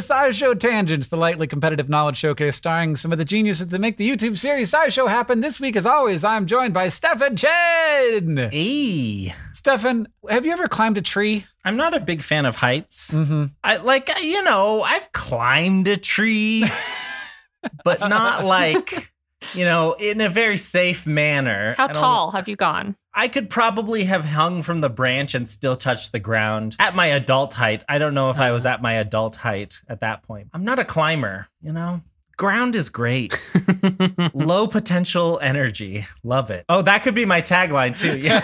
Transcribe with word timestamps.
SciShow 0.00 0.58
Tangents, 0.58 1.08
the 1.08 1.16
lightly 1.16 1.46
competitive 1.46 1.88
knowledge 1.88 2.16
showcase 2.16 2.56
starring 2.56 2.96
some 2.96 3.12
of 3.12 3.18
the 3.18 3.24
geniuses 3.24 3.68
that 3.68 3.78
make 3.78 3.96
the 3.96 4.08
YouTube 4.08 4.36
series 4.36 4.70
SciShow 4.70 5.08
happen. 5.08 5.40
This 5.40 5.60
week, 5.60 5.76
as 5.76 5.86
always, 5.86 6.24
I'm 6.24 6.46
joined 6.46 6.74
by 6.74 6.88
Stefan 6.88 7.36
Chin. 7.36 8.48
Hey, 8.50 9.34
Stefan, 9.52 10.08
have 10.28 10.44
you 10.44 10.52
ever 10.52 10.68
climbed 10.68 10.98
a 10.98 11.02
tree? 11.02 11.46
I'm 11.64 11.76
not 11.76 11.94
a 11.94 12.00
big 12.00 12.22
fan 12.22 12.46
of 12.46 12.56
heights. 12.56 13.12
Mm-hmm. 13.12 13.44
I 13.62 13.76
like, 13.76 14.10
you 14.22 14.42
know, 14.42 14.82
I've 14.82 15.12
climbed 15.12 15.88
a 15.88 15.96
tree, 15.96 16.64
but 17.84 18.00
not 18.00 18.44
like, 18.44 19.12
you 19.54 19.64
know, 19.64 19.92
in 19.92 20.20
a 20.20 20.28
very 20.28 20.58
safe 20.58 21.06
manner. 21.06 21.74
How 21.76 21.86
tall 21.86 22.30
have 22.32 22.48
you 22.48 22.56
gone? 22.56 22.96
I 23.12 23.28
could 23.28 23.50
probably 23.50 24.04
have 24.04 24.24
hung 24.24 24.62
from 24.62 24.80
the 24.80 24.88
branch 24.88 25.34
and 25.34 25.48
still 25.48 25.76
touched 25.76 26.12
the 26.12 26.20
ground 26.20 26.76
at 26.78 26.94
my 26.94 27.06
adult 27.06 27.52
height. 27.54 27.82
I 27.88 27.98
don't 27.98 28.14
know 28.14 28.30
if 28.30 28.38
I 28.38 28.52
was 28.52 28.66
at 28.66 28.82
my 28.82 28.94
adult 28.94 29.36
height 29.36 29.82
at 29.88 30.00
that 30.00 30.22
point. 30.22 30.48
I'm 30.54 30.64
not 30.64 30.78
a 30.78 30.84
climber, 30.84 31.48
you 31.60 31.72
know? 31.72 32.02
Ground 32.36 32.74
is 32.74 32.88
great. 32.88 33.38
Low 34.32 34.66
potential 34.66 35.38
energy. 35.42 36.06
Love 36.22 36.50
it. 36.50 36.64
Oh, 36.70 36.80
that 36.80 37.02
could 37.02 37.14
be 37.14 37.26
my 37.26 37.42
tagline 37.42 37.94
too. 37.94 38.16
Yeah. 38.18 38.40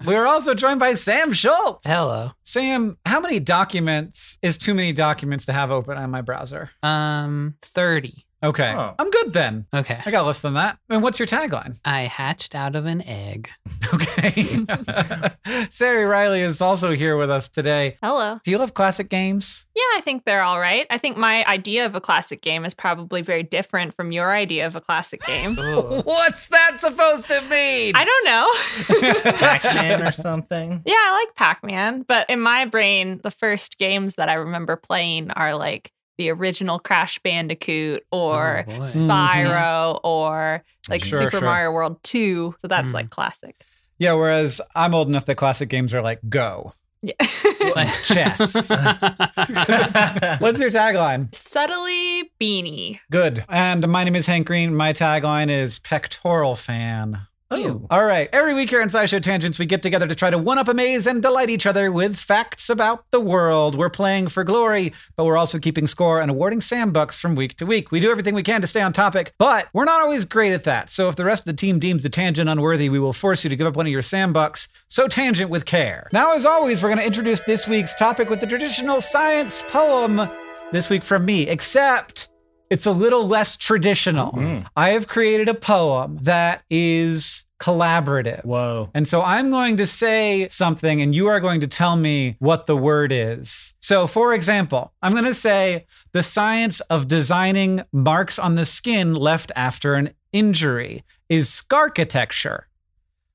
We're 0.04 0.26
also 0.26 0.54
joined 0.54 0.80
by 0.80 0.94
Sam 0.94 1.32
Schultz. 1.32 1.86
Hello. 1.86 2.32
Sam, 2.42 2.96
how 3.06 3.20
many 3.20 3.38
documents 3.38 4.38
is 4.42 4.58
too 4.58 4.74
many 4.74 4.92
documents 4.92 5.46
to 5.46 5.52
have 5.52 5.70
open 5.70 5.96
on 5.96 6.10
my 6.10 6.22
browser? 6.22 6.70
Um, 6.82 7.54
30. 7.62 8.24
Okay. 8.42 8.74
Oh. 8.76 8.94
I'm 8.98 9.10
good 9.10 9.32
then. 9.32 9.66
Okay. 9.72 10.00
I 10.04 10.10
got 10.10 10.26
less 10.26 10.40
than 10.40 10.54
that. 10.54 10.78
And 10.88 11.02
what's 11.02 11.18
your 11.18 11.28
tagline? 11.28 11.76
I 11.84 12.02
hatched 12.02 12.54
out 12.54 12.74
of 12.76 12.86
an 12.86 13.02
egg. 13.02 13.50
Okay. 13.94 14.30
Ceri 15.68 16.08
Riley 16.08 16.40
is 16.40 16.60
also 16.62 16.92
here 16.92 17.16
with 17.18 17.30
us 17.30 17.48
today. 17.50 17.96
Hello. 18.02 18.38
Do 18.42 18.50
you 18.50 18.56
love 18.56 18.72
classic 18.72 19.10
games? 19.10 19.66
Yeah, 19.74 19.82
I 19.96 20.00
think 20.02 20.24
they're 20.24 20.42
all 20.44 20.58
right. 20.58 20.86
I 20.88 20.96
think 20.96 21.16
my 21.18 21.44
idea 21.46 21.84
of 21.84 21.94
a 21.94 22.00
classic 22.00 22.40
game 22.40 22.64
is 22.64 22.72
probably 22.72 23.20
very 23.20 23.42
different 23.42 23.92
from 23.94 24.10
your 24.12 24.32
idea 24.32 24.66
of 24.66 24.76
a 24.76 24.80
classic 24.80 25.22
game. 25.26 25.56
What's 25.56 26.48
that 26.48 26.78
supposed 26.80 27.28
to 27.28 27.42
mean? 27.42 27.94
I 27.94 28.04
don't 28.04 28.24
know. 28.24 29.32
Pac-Man 29.32 30.02
or 30.02 30.12
something. 30.12 30.82
yeah, 30.86 30.94
I 30.94 31.24
like 31.26 31.34
Pac 31.34 31.62
Man, 31.64 32.02
but 32.02 32.30
in 32.30 32.40
my 32.40 32.64
brain, 32.64 33.20
the 33.22 33.30
first 33.30 33.76
games 33.78 34.14
that 34.14 34.28
I 34.30 34.34
remember 34.34 34.76
playing 34.76 35.30
are 35.32 35.54
like 35.54 35.92
the 36.18 36.30
original 36.30 36.78
Crash 36.78 37.18
Bandicoot 37.20 38.04
or 38.12 38.64
Oh, 38.68 38.72
boy. 38.78 38.84
Spyro 38.84 40.00
or 40.04 40.62
like 40.90 41.04
Sure, 41.04 41.18
Super 41.20 41.30
sure. 41.38 41.40
Mario 41.42 41.70
World 41.72 42.02
2. 42.02 42.54
So 42.60 42.68
that's 42.68 42.88
Mm. 42.90 42.94
like 42.94 43.10
classic. 43.10 43.64
yeah, 43.98 44.12
whereas 44.12 44.60
I'm 44.74 44.94
old 44.94 45.08
enough 45.08 45.26
that 45.26 45.36
classic 45.36 45.68
games 45.68 45.94
are 45.94 46.02
like 46.02 46.20
Go, 46.28 46.72
Yeah. 47.02 47.12
chess. 48.02 48.70
What's 50.40 50.60
your 50.60 50.70
tagline? 50.70 51.34
Subtly 51.34 52.30
beanie. 52.40 52.98
Good. 53.10 53.44
And 53.48 53.86
my 53.88 54.04
name 54.04 54.16
is 54.16 54.26
Hank 54.26 54.46
Green. 54.46 54.74
My 54.74 54.92
tagline 54.92 55.50
is 55.50 55.78
pectoral 55.78 56.56
fan. 56.56 57.26
Oh. 57.52 57.86
All 57.90 58.04
right. 58.04 58.30
Every 58.32 58.54
week 58.54 58.70
here 58.70 58.80
on 58.80 58.88
SciShow 58.88 59.20
Tangents, 59.20 59.58
we 59.58 59.66
get 59.66 59.82
together 59.82 60.06
to 60.06 60.14
try 60.14 60.30
to 60.30 60.38
one 60.38 60.56
up, 60.56 60.68
amaze, 60.68 61.06
and 61.06 61.20
delight 61.20 61.50
each 61.50 61.66
other 61.66 61.92
with 61.92 62.16
facts 62.16 62.70
about 62.70 63.04
the 63.10 63.20
world. 63.20 63.74
We're 63.74 63.90
playing 63.90 64.28
for 64.28 64.42
glory, 64.42 64.94
but 65.16 65.24
we're 65.24 65.36
also 65.36 65.58
keeping 65.58 65.86
score 65.86 66.20
and 66.20 66.30
awarding 66.30 66.62
Sam 66.62 66.92
bucks 66.92 67.18
from 67.20 67.34
week 67.34 67.56
to 67.58 67.66
week. 67.66 67.92
We 67.92 68.00
do 68.00 68.10
everything 68.10 68.34
we 68.34 68.42
can 68.42 68.62
to 68.62 68.66
stay 68.66 68.80
on 68.80 68.94
topic, 68.94 69.34
but 69.36 69.68
we're 69.74 69.84
not 69.84 70.00
always 70.00 70.24
great 70.24 70.52
at 70.52 70.64
that. 70.64 70.90
So 70.90 71.08
if 71.08 71.16
the 71.16 71.26
rest 71.26 71.42
of 71.42 71.46
the 71.46 71.52
team 71.52 71.78
deems 71.78 72.02
the 72.04 72.08
tangent 72.08 72.48
unworthy, 72.48 72.88
we 72.88 72.98
will 72.98 73.12
force 73.12 73.44
you 73.44 73.50
to 73.50 73.56
give 73.56 73.66
up 73.66 73.76
one 73.76 73.86
of 73.86 73.92
your 73.92 74.02
Sam 74.02 74.32
bucks. 74.32 74.68
So 74.88 75.06
tangent 75.06 75.50
with 75.50 75.66
care. 75.66 76.08
Now, 76.12 76.34
as 76.34 76.46
always, 76.46 76.82
we're 76.82 76.88
going 76.88 76.98
to 77.00 77.06
introduce 77.06 77.40
this 77.42 77.68
week's 77.68 77.94
topic 77.94 78.30
with 78.30 78.40
the 78.40 78.46
traditional 78.46 79.00
science 79.02 79.62
poem. 79.68 80.28
This 80.72 80.88
week 80.88 81.04
from 81.04 81.26
me, 81.26 81.48
except 81.48 82.30
it's 82.72 82.86
a 82.86 82.92
little 82.92 83.28
less 83.28 83.58
traditional. 83.58 84.32
Mm. 84.32 84.64
I 84.74 84.90
have 84.90 85.06
created 85.06 85.46
a 85.46 85.52
poem 85.52 86.18
that 86.22 86.62
is 86.70 87.44
collaborative. 87.60 88.42
Whoa. 88.46 88.88
And 88.94 89.06
so 89.06 89.20
I'm 89.20 89.50
going 89.50 89.76
to 89.76 89.86
say 89.86 90.48
something 90.48 91.02
and 91.02 91.14
you 91.14 91.26
are 91.26 91.38
going 91.38 91.60
to 91.60 91.66
tell 91.66 91.96
me 91.96 92.36
what 92.38 92.64
the 92.64 92.76
word 92.76 93.12
is. 93.12 93.74
So, 93.80 94.06
for 94.06 94.32
example, 94.32 94.94
I'm 95.02 95.12
going 95.12 95.26
to 95.26 95.34
say 95.34 95.84
the 96.12 96.22
science 96.22 96.80
of 96.88 97.08
designing 97.08 97.82
marks 97.92 98.38
on 98.38 98.54
the 98.54 98.64
skin 98.64 99.14
left 99.14 99.52
after 99.54 99.92
an 99.92 100.14
injury 100.32 101.04
is 101.28 101.50
scarchitecture. 101.50 102.68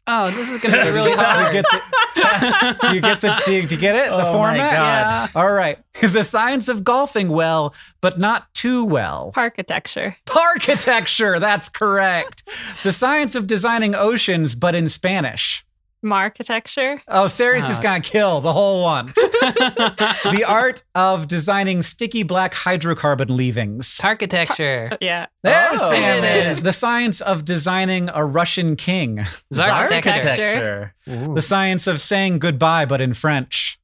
Oh, 0.10 0.30
this 0.32 0.50
is 0.50 0.62
going 0.62 0.74
to 0.74 0.86
be 0.86 0.92
really 0.96 1.12
Do 1.12 1.18
you 1.18 1.18
hard. 1.18 1.52
get 1.54 1.66
the, 1.70 2.90
you 2.94 3.02
get 3.02 3.22
the 3.22 3.42
do 3.46 3.52
you, 3.54 3.68
do 3.68 3.76
you 3.76 3.82
get 3.82 3.96
it? 3.96 4.08
The 4.10 4.14
Oh 4.16 4.24
my 4.24 4.32
format? 4.32 4.74
God. 4.74 5.30
All 5.36 5.52
right. 5.52 5.80
The 6.00 6.24
science 6.24 6.70
of 6.70 6.84
golfing 6.84 7.28
well, 7.30 7.74
but 8.02 8.20
not 8.20 8.54
too 8.54 8.86
well. 8.86 9.32
Architecture. 9.36 10.16
Architecture, 10.36 11.40
that's 11.40 11.70
correct. 11.70 12.48
The 12.84 12.94
science 12.94 13.34
of 13.34 13.48
designing 13.48 13.96
oceans, 13.96 14.54
but 14.54 14.76
in 14.76 14.90
Spanish. 14.90 15.66
Marketecture. 16.04 17.02
Oh, 17.08 17.26
Ceri's 17.26 17.64
just 17.66 17.80
Ah. 17.82 17.84
gonna 17.84 18.02
kill 18.02 18.40
the 18.42 18.54
whole 18.54 18.84
one. 18.84 19.06
the 19.16 20.44
art 20.48 20.84
of 20.96 21.28
designing 21.28 21.84
sticky 21.84 22.24
black 22.24 22.54
hydrocarbon 22.54 23.30
leavings. 23.30 24.00
Architecture. 24.04 24.90
Yeah. 25.02 25.28
There 25.44 25.68
Oh. 25.72 25.78
Sam 25.90 26.04
I 26.04 26.22
did 26.22 26.46
it. 26.46 26.48
is. 26.52 26.62
The 26.62 26.74
science 26.74 27.22
of 27.22 27.46
designing 27.46 28.10
a 28.14 28.26
Russian 28.26 28.76
king. 28.76 29.20
Architecture. 29.58 30.12
Architecture. 30.30 30.94
The 31.06 31.42
science 31.42 31.88
of 31.88 32.02
saying 32.02 32.40
goodbye, 32.40 32.86
but 32.86 33.02
in 33.02 33.14
French. 33.14 33.77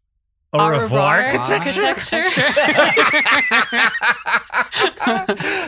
Au 0.53 0.67
revoir 0.69 1.19
Architecture. 1.21 1.83
architecture. 1.83 2.31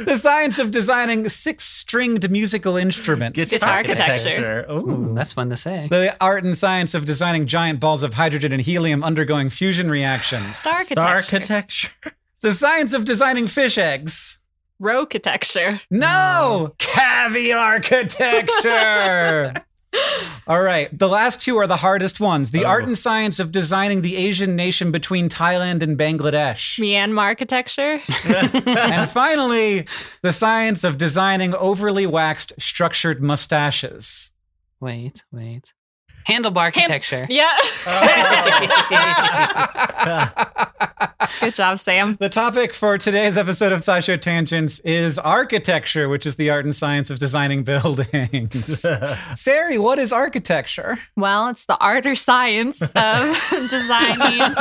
the 0.06 0.18
science 0.18 0.60
of 0.60 0.70
designing 0.72 1.28
six-stringed 1.28 2.30
musical 2.30 2.78
instruments. 2.78 3.50
Guitar 3.50 3.78
architecture. 3.78 4.66
Ooh, 4.70 5.10
Ooh. 5.10 5.14
that's 5.16 5.34
fun 5.34 5.50
to 5.50 5.58
say. 5.58 5.88
the 5.90 6.16
art 6.22 6.44
and 6.44 6.56
science 6.56 6.94
of 6.94 7.06
designing 7.06 7.48
giant 7.48 7.80
balls 7.80 8.04
of 8.04 8.14
hydrogen 8.14 8.54
and 8.54 8.62
helium 8.62 9.04
undergoing 9.04 9.50
fusion 9.50 9.90
reactions. 9.90 10.60
Star 10.60 10.80
Star 10.82 11.16
architecture. 11.16 11.54
architecture. 11.56 11.90
The 12.42 12.54
science 12.54 12.94
of 12.94 13.06
designing 13.06 13.48
fish 13.48 13.80
eggs. 13.80 14.38
Architecture. 14.84 15.82
No, 15.90 16.76
caviar 16.78 17.58
architecture. 17.58 19.54
All 20.48 20.62
right, 20.62 20.96
the 20.98 21.08
last 21.08 21.42
two 21.42 21.58
are 21.58 21.68
the 21.68 21.78
hardest 21.78 22.20
ones. 22.20 22.52
The 22.52 22.66
Oh. 22.66 22.70
art 22.70 22.86
and 22.86 22.98
science 22.98 23.40
of 23.40 23.52
designing 23.52 24.02
the 24.02 24.16
Asian 24.16 24.56
nation 24.56 24.92
between 24.92 25.28
Thailand 25.30 25.82
and 25.82 25.98
Bangladesh. 25.98 26.80
Myanmar 26.80 27.22
architecture. 27.24 28.00
and 28.68 29.10
finally, 29.10 29.88
the 30.22 30.34
science 30.34 30.84
of 30.84 30.98
designing 30.98 31.54
overly 31.56 32.06
waxed 32.06 32.54
structured 32.60 33.22
mustaches. 33.22 34.32
Wait, 34.80 35.24
wait. 35.32 35.74
Handlebar 36.28 36.58
architecture. 36.58 37.28
Yeah. 37.30 37.52
Good 41.40 41.56
job, 41.56 41.80
Sam. 41.80 42.18
The 42.20 42.30
topic 42.30 42.74
for 42.74 42.98
today's 42.98 43.38
episode 43.38 43.72
of 43.72 43.80
SciShow 43.82 44.20
Tangents 44.20 44.80
is 44.80 45.18
architecture, 45.20 46.10
which 46.10 46.26
is 46.26 46.36
the 46.36 46.50
art 46.50 46.66
and 46.66 46.76
science 46.76 47.10
of 47.10 47.20
designing 47.20 47.64
buildings. 47.64 48.10
Ceri, 49.34 49.80
what 49.80 50.00
is 50.00 50.12
architecture? 50.12 50.98
Well, 51.16 51.48
it's 51.50 51.66
the 51.66 51.78
art 51.78 52.06
or 52.06 52.16
science 52.16 52.82
of 52.82 52.92
designing 53.70 54.54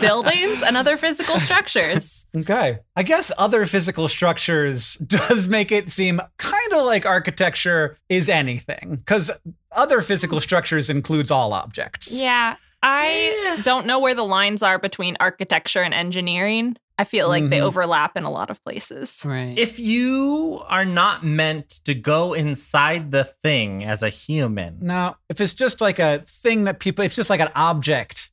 buildings 0.00 0.62
and 0.62 0.76
other 0.76 0.96
physical 0.96 1.38
structures. 1.40 2.26
Okay. 2.36 2.78
I 2.96 3.02
guess 3.02 3.30
other 3.38 3.66
physical 3.66 4.08
structures 4.08 4.94
does 4.94 5.48
make 5.48 5.72
it 5.72 5.90
seem 5.90 6.20
kind 6.38 6.72
of 6.72 6.84
like 6.84 7.06
architecture 7.06 7.96
is 8.08 8.28
anything, 8.28 8.96
because 8.96 9.30
other 9.72 10.00
physical 10.00 10.40
structures 10.40 10.88
includes 10.90 11.30
all 11.30 11.52
objects. 11.52 12.12
Yeah. 12.12 12.56
I 12.82 13.60
don't 13.64 13.86
know 13.86 13.98
where 13.98 14.14
the 14.14 14.22
lines 14.24 14.62
are 14.62 14.78
between 14.78 15.16
architecture 15.20 15.82
and 15.82 15.92
engineering. 15.92 16.76
I 17.00 17.04
feel 17.04 17.28
like 17.28 17.48
they 17.48 17.58
Mhm. 17.58 17.62
overlap 17.64 18.16
in 18.16 18.24
a 18.24 18.30
lot 18.30 18.50
of 18.50 18.62
places. 18.64 19.22
Right. 19.24 19.56
if 19.58 19.78
you 19.78 20.62
are 20.66 20.84
not 20.84 21.24
meant 21.24 21.68
to 21.84 21.94
go 21.94 22.32
inside 22.34 23.12
the 23.12 23.24
thing 23.44 23.84
as 23.86 24.02
a 24.02 24.08
human, 24.08 24.78
Now, 24.80 25.16
if 25.28 25.40
it's 25.40 25.54
just 25.54 25.80
like 25.80 25.98
a 26.00 26.24
thing 26.28 26.64
that 26.64 26.80
people, 26.80 27.04
it's 27.04 27.14
just 27.16 27.30
like 27.30 27.40
an 27.40 27.50
object, 27.54 28.30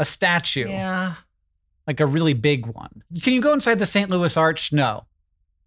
a 0.00 0.04
statue, 0.04 0.68
yeah, 0.68 1.14
like 1.86 2.00
a 2.00 2.06
really 2.06 2.34
big 2.34 2.66
one. 2.66 3.02
Can 3.22 3.32
you 3.34 3.40
go 3.40 3.52
inside 3.52 3.78
the 3.78 3.86
St. 3.86 4.10
Louis 4.10 4.36
Arch? 4.36 4.72
No. 4.72 5.06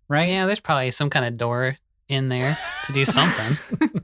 Right? 0.09 0.27
yeah, 0.29 0.45
there's 0.45 0.59
probably 0.59 0.91
some 0.91 1.09
kind 1.09 1.25
of 1.25 1.37
door 1.37 1.77
in 2.09 2.27
there 2.29 2.57
to 2.85 2.91
do 2.93 3.05
something. 3.05 3.98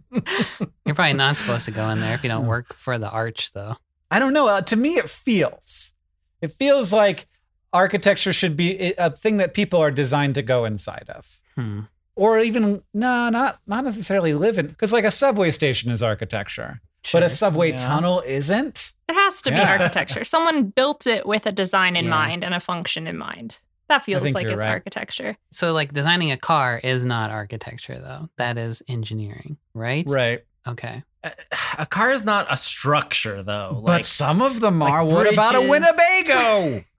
You're 0.85 0.95
probably 0.95 1.13
not 1.13 1.37
supposed 1.37 1.65
to 1.65 1.71
go 1.71 1.89
in 1.89 1.99
there 1.99 2.13
if 2.13 2.23
you 2.23 2.29
don't 2.29 2.47
work 2.47 2.73
for 2.75 2.97
the 2.97 3.09
arch, 3.09 3.51
though. 3.53 3.75
I 4.11 4.19
don't 4.19 4.33
know. 4.33 4.47
Uh, 4.47 4.61
to 4.61 4.75
me, 4.75 4.97
it 4.97 5.09
feels. 5.09 5.93
It 6.41 6.51
feels 6.51 6.93
like 6.93 7.27
architecture 7.73 8.31
should 8.33 8.55
be 8.55 8.93
a 8.97 9.09
thing 9.11 9.37
that 9.37 9.53
people 9.53 9.79
are 9.81 9.91
designed 9.91 10.35
to 10.35 10.41
go 10.41 10.65
inside 10.65 11.05
of. 11.09 11.39
Hmm. 11.55 11.81
Or 12.15 12.39
even 12.39 12.81
no, 12.93 13.29
not 13.29 13.59
not 13.67 13.83
necessarily 13.83 14.33
live 14.33 14.57
in 14.57 14.67
because 14.67 14.93
like 14.93 15.03
a 15.03 15.11
subway 15.11 15.51
station 15.51 15.91
is 15.91 16.01
architecture, 16.01 16.79
but 17.11 17.23
a 17.23 17.29
subway 17.29 17.71
Yeah. 17.71 17.77
tunnel 17.77 18.21
isn't. 18.25 18.93
It 19.09 19.13
has 19.15 19.41
to 19.41 19.51
be 19.51 19.57
architecture. 19.59 20.23
Someone 20.23 20.63
built 20.69 21.05
it 21.07 21.25
with 21.25 21.45
a 21.45 21.51
design 21.51 21.97
in 21.97 22.05
Yeah. 22.05 22.11
mind 22.11 22.43
and 22.45 22.53
a 22.53 22.59
function 22.61 23.05
in 23.07 23.17
mind. 23.17 23.59
That 23.87 24.03
feels 24.03 24.33
like 24.33 24.47
it's 24.47 24.55
right. 24.55 24.69
architecture. 24.69 25.37
So, 25.51 25.71
like, 25.73 25.93
designing 25.93 26.31
a 26.31 26.37
car 26.37 26.79
is 26.83 27.05
not 27.05 27.29
architecture, 27.29 27.99
though. 27.99 28.29
That 28.37 28.57
is 28.57 28.81
engineering, 28.87 29.57
right? 29.73 30.05
Right. 30.07 30.43
Okay. 30.67 31.03
a, 31.23 31.31
a 31.79 31.85
car 31.85 32.11
is 32.11 32.23
not 32.23 32.51
a 32.51 32.57
structure 32.57 33.43
though. 33.43 33.81
but 33.83 33.91
Like 33.91 34.05
some 34.05 34.41
of 34.41 34.59
them 34.59 34.79
like 34.79 34.91
are. 34.91 35.05
what 35.05 35.31
about 35.31 35.55
a. 35.55 35.61
Winnebago? 35.61 36.79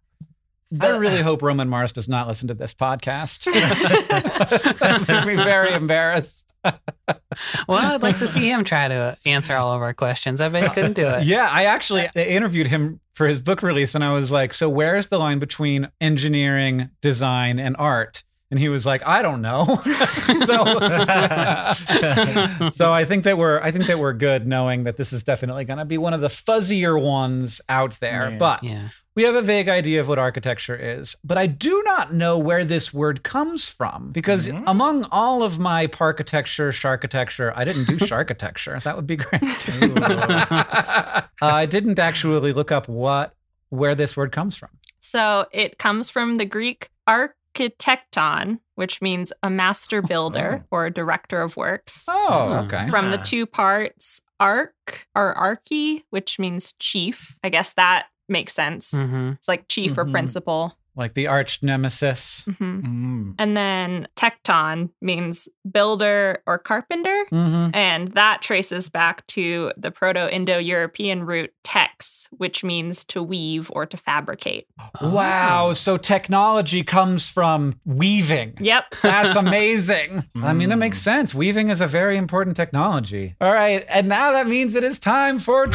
I 0.80 0.88
really 0.96 1.22
hope 1.22 1.42
Roman 1.42 1.68
Mars 1.68 1.92
does 1.92 2.08
not 2.08 2.26
listen 2.26 2.48
to 2.48 2.54
this 2.54 2.74
podcast. 2.74 3.46
I'd 5.08 5.26
be 5.26 5.36
very 5.36 5.72
embarrassed. 5.72 6.44
Well, 7.68 7.94
I'd 7.94 8.02
like 8.02 8.18
to 8.18 8.26
see 8.26 8.50
him 8.50 8.64
try 8.64 8.88
to 8.88 9.16
answer 9.24 9.54
all 9.54 9.72
of 9.72 9.82
our 9.82 9.94
questions. 9.94 10.40
I 10.40 10.48
bet 10.48 10.64
he 10.64 10.68
couldn't 10.70 10.94
do 10.94 11.06
it. 11.06 11.24
Yeah, 11.24 11.48
I 11.48 11.66
actually 11.66 12.08
interviewed 12.14 12.66
him 12.66 12.98
for 13.12 13.28
his 13.28 13.40
book 13.40 13.62
release, 13.62 13.94
and 13.94 14.02
I 14.02 14.12
was 14.12 14.32
like, 14.32 14.52
"So 14.52 14.68
where's 14.68 15.06
the 15.06 15.18
line 15.18 15.38
between 15.38 15.88
engineering, 16.00 16.90
design, 17.00 17.60
and 17.60 17.76
art?" 17.78 18.24
And 18.50 18.58
he 18.58 18.68
was 18.68 18.84
like, 18.84 19.06
"I 19.06 19.22
don't 19.22 19.42
know." 19.42 19.64
so, 20.44 20.64
so 22.70 22.92
I 22.92 23.04
think 23.06 23.24
that 23.24 23.38
we're 23.38 23.60
I 23.60 23.70
think 23.70 23.86
that 23.86 23.98
we're 23.98 24.12
good 24.12 24.46
knowing 24.48 24.84
that 24.84 24.96
this 24.96 25.12
is 25.12 25.22
definitely 25.22 25.64
going 25.64 25.78
to 25.78 25.84
be 25.84 25.98
one 25.98 26.14
of 26.14 26.20
the 26.20 26.28
fuzzier 26.28 27.00
ones 27.00 27.60
out 27.68 27.98
there. 28.00 28.30
Yeah. 28.32 28.38
But 28.38 28.64
Yeah. 28.64 28.88
We 29.16 29.24
have 29.24 29.34
a 29.34 29.42
vague 29.42 29.68
idea 29.68 30.00
of 30.00 30.06
what 30.08 30.18
architecture 30.18 30.76
is, 30.76 31.16
but 31.24 31.36
I 31.38 31.46
do 31.48 31.82
not 31.84 32.12
know 32.14 32.38
where 32.38 32.64
this 32.64 32.94
word 32.94 33.22
comes 33.24 33.68
from 33.68 34.12
because 34.12 34.46
Mhm. 34.46 34.62
among 34.66 35.04
all 35.10 35.42
of 35.42 35.58
my 35.58 35.88
parkitecture, 35.88 36.70
sharkitecture, 36.72 37.52
I 37.56 37.64
didn't 37.64 37.86
do 37.88 37.98
sharkitecture. 38.06 38.78
That 38.84 38.94
would 38.94 39.06
be 39.08 39.16
great. 39.16 39.42
Uh, 41.42 41.46
I 41.46 41.66
didn't 41.66 41.98
actually 41.98 42.52
look 42.54 42.72
up 42.72 42.88
what 42.88 43.34
where 43.68 43.94
this 43.94 44.16
word 44.16 44.32
comes 44.32 44.56
from. 44.56 44.70
So 45.00 45.46
it 45.52 45.78
comes 45.78 46.08
from 46.08 46.36
the 46.36 46.46
Greek 46.46 46.88
architecton, 47.06 48.60
which 48.74 49.02
means 49.02 49.32
a 49.42 49.50
master 49.50 50.00
builder 50.02 50.64
or 50.70 50.86
a 50.86 50.90
director 50.90 51.42
of 51.42 51.56
works. 51.56 52.06
Oh, 52.08 52.48
Hmm. 52.62 52.66
okay. 52.74 52.88
From 52.88 53.10
the 53.10 53.18
two 53.18 53.44
parts, 53.46 54.22
arch 54.40 55.06
or 55.14 55.34
archy, 55.34 56.04
which 56.10 56.38
means 56.38 56.72
chief. 56.78 57.38
I 57.44 57.48
guess 57.48 57.72
that 57.74 58.06
makes 58.28 58.52
sense. 58.54 58.90
hmm 58.92 59.30
It's 59.38 59.48
like 59.48 59.68
chief 59.68 59.96
or 59.98 60.04
Mhm. 60.04 60.12
principal. 60.12 60.76
Like 60.98 61.12
the 61.12 61.26
arch 61.26 61.62
nemesis. 61.62 62.42
hmm 62.58 62.80
Mm. 62.80 63.34
And 63.38 63.54
then 63.54 64.08
tecton 64.16 64.88
means 65.02 65.46
builder 65.70 66.42
or 66.46 66.56
carpenter. 66.58 67.24
Mm-hmm. 67.30 67.74
And 67.76 68.08
that 68.12 68.40
traces 68.40 68.88
back 68.88 69.26
to 69.28 69.72
the 69.76 69.90
Proto 69.90 70.32
Indo 70.34 70.56
European 70.56 71.24
root 71.26 71.52
tex, 71.64 72.28
which 72.30 72.64
means 72.64 73.04
to 73.04 73.22
weave 73.22 73.70
or 73.74 73.84
to 73.84 73.96
fabricate. 73.98 74.68
Wow. 75.02 75.74
So 75.74 75.98
technology 75.98 76.82
comes 76.82 77.28
from 77.28 77.78
weaving. 77.84 78.54
Yep. 78.60 78.84
That's 79.02 79.36
amazing. 79.36 80.24
I 80.42 80.54
mean, 80.54 80.70
that 80.70 80.76
makes 80.78 80.98
Mm. 81.00 81.02
sense. 81.02 81.34
Weaving 81.34 81.68
is 81.68 81.82
a 81.82 81.86
very 81.86 82.16
important 82.16 82.56
technology. 82.56 83.36
All 83.38 83.52
right. 83.52 83.84
And 83.90 84.08
now 84.08 84.32
that 84.32 84.46
means 84.48 84.74
it 84.74 84.82
is 84.84 84.98
time 84.98 85.38
for. 85.40 85.66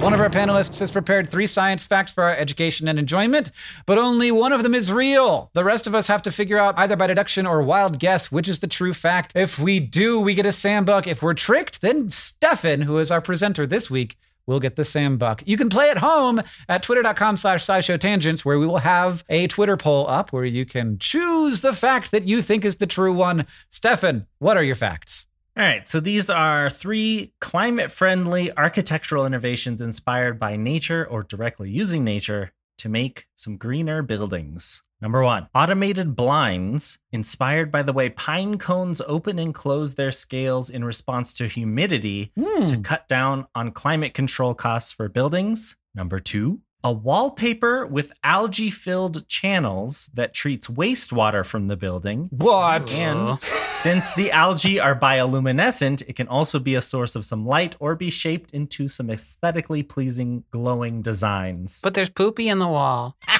One 0.00 0.14
of 0.14 0.20
our 0.20 0.30
panelists 0.30 0.78
has 0.78 0.92
prepared 0.92 1.28
three 1.28 1.48
science 1.48 1.84
facts 1.84 2.12
for 2.12 2.22
our 2.22 2.34
education 2.34 2.86
and 2.86 3.00
enjoyment, 3.00 3.50
but 3.84 3.98
only 3.98 4.30
one 4.30 4.52
of 4.52 4.62
them 4.62 4.72
is 4.72 4.92
real. 4.92 5.50
The 5.54 5.64
rest 5.64 5.88
of 5.88 5.94
us 5.94 6.06
have 6.06 6.22
to 6.22 6.30
figure 6.30 6.56
out 6.56 6.78
either 6.78 6.94
by 6.94 7.08
deduction 7.08 7.46
or 7.46 7.64
wild 7.64 7.98
guess 7.98 8.30
which 8.30 8.46
is 8.46 8.60
the 8.60 8.68
true 8.68 8.94
fact. 8.94 9.32
If 9.34 9.58
we 9.58 9.80
do, 9.80 10.20
we 10.20 10.34
get 10.34 10.46
a 10.46 10.50
Sambuck. 10.50 11.08
If 11.08 11.20
we're 11.20 11.34
tricked, 11.34 11.80
then 11.80 12.10
Stefan, 12.10 12.82
who 12.82 12.98
is 12.98 13.10
our 13.10 13.20
presenter 13.20 13.66
this 13.66 13.90
week, 13.90 14.16
will 14.46 14.60
get 14.60 14.76
the 14.76 14.82
Sambuck. 14.82 15.42
You 15.46 15.56
can 15.56 15.68
play 15.68 15.90
at 15.90 15.98
home 15.98 16.40
at 16.68 16.84
twitter.com 16.84 17.36
slash 17.36 17.66
scishow 17.66 18.44
where 18.44 18.58
we 18.58 18.68
will 18.68 18.78
have 18.78 19.24
a 19.28 19.48
Twitter 19.48 19.76
poll 19.76 20.08
up 20.08 20.32
where 20.32 20.44
you 20.44 20.64
can 20.64 20.98
choose 21.00 21.60
the 21.60 21.72
fact 21.72 22.12
that 22.12 22.28
you 22.28 22.40
think 22.40 22.64
is 22.64 22.76
the 22.76 22.86
true 22.86 23.12
one. 23.12 23.46
Stefan, 23.70 24.26
what 24.38 24.56
are 24.56 24.62
your 24.62 24.76
facts? 24.76 25.26
All 25.58 25.64
right, 25.64 25.88
so 25.88 25.98
these 25.98 26.30
are 26.30 26.70
three 26.70 27.32
climate 27.40 27.90
friendly 27.90 28.56
architectural 28.56 29.26
innovations 29.26 29.80
inspired 29.80 30.38
by 30.38 30.54
nature 30.54 31.04
or 31.04 31.24
directly 31.24 31.68
using 31.68 32.04
nature 32.04 32.52
to 32.78 32.88
make 32.88 33.26
some 33.34 33.56
greener 33.56 34.02
buildings. 34.02 34.84
Number 35.00 35.24
one, 35.24 35.48
automated 35.56 36.14
blinds 36.14 36.98
inspired 37.10 37.72
by 37.72 37.82
the 37.82 37.92
way 37.92 38.08
pine 38.08 38.58
cones 38.58 39.02
open 39.08 39.40
and 39.40 39.52
close 39.52 39.96
their 39.96 40.12
scales 40.12 40.70
in 40.70 40.84
response 40.84 41.34
to 41.34 41.48
humidity 41.48 42.30
Hmm. 42.38 42.66
to 42.66 42.76
cut 42.78 43.08
down 43.08 43.48
on 43.52 43.72
climate 43.72 44.14
control 44.14 44.54
costs 44.54 44.92
for 44.92 45.08
buildings. 45.08 45.76
Number 45.92 46.20
two, 46.20 46.60
a 46.84 46.92
wallpaper 46.92 47.86
with 47.86 48.12
algae 48.22 48.70
filled 48.70 49.26
channels 49.28 50.10
that 50.14 50.34
treats 50.34 50.68
wastewater 50.68 51.44
from 51.44 51.68
the 51.68 51.76
building. 51.76 52.28
What? 52.30 52.92
And 52.94 53.42
since 53.42 54.12
the 54.14 54.30
algae 54.30 54.78
are 54.78 54.98
bioluminescent, 54.98 56.02
it 56.08 56.16
can 56.16 56.28
also 56.28 56.58
be 56.58 56.74
a 56.74 56.80
source 56.80 57.16
of 57.16 57.24
some 57.24 57.46
light 57.46 57.76
or 57.80 57.94
be 57.94 58.10
shaped 58.10 58.52
into 58.52 58.88
some 58.88 59.10
aesthetically 59.10 59.82
pleasing 59.82 60.44
glowing 60.50 61.02
designs. 61.02 61.80
But 61.82 61.94
there's 61.94 62.10
poopy 62.10 62.48
in 62.48 62.58
the 62.58 62.68
wall. 62.68 63.16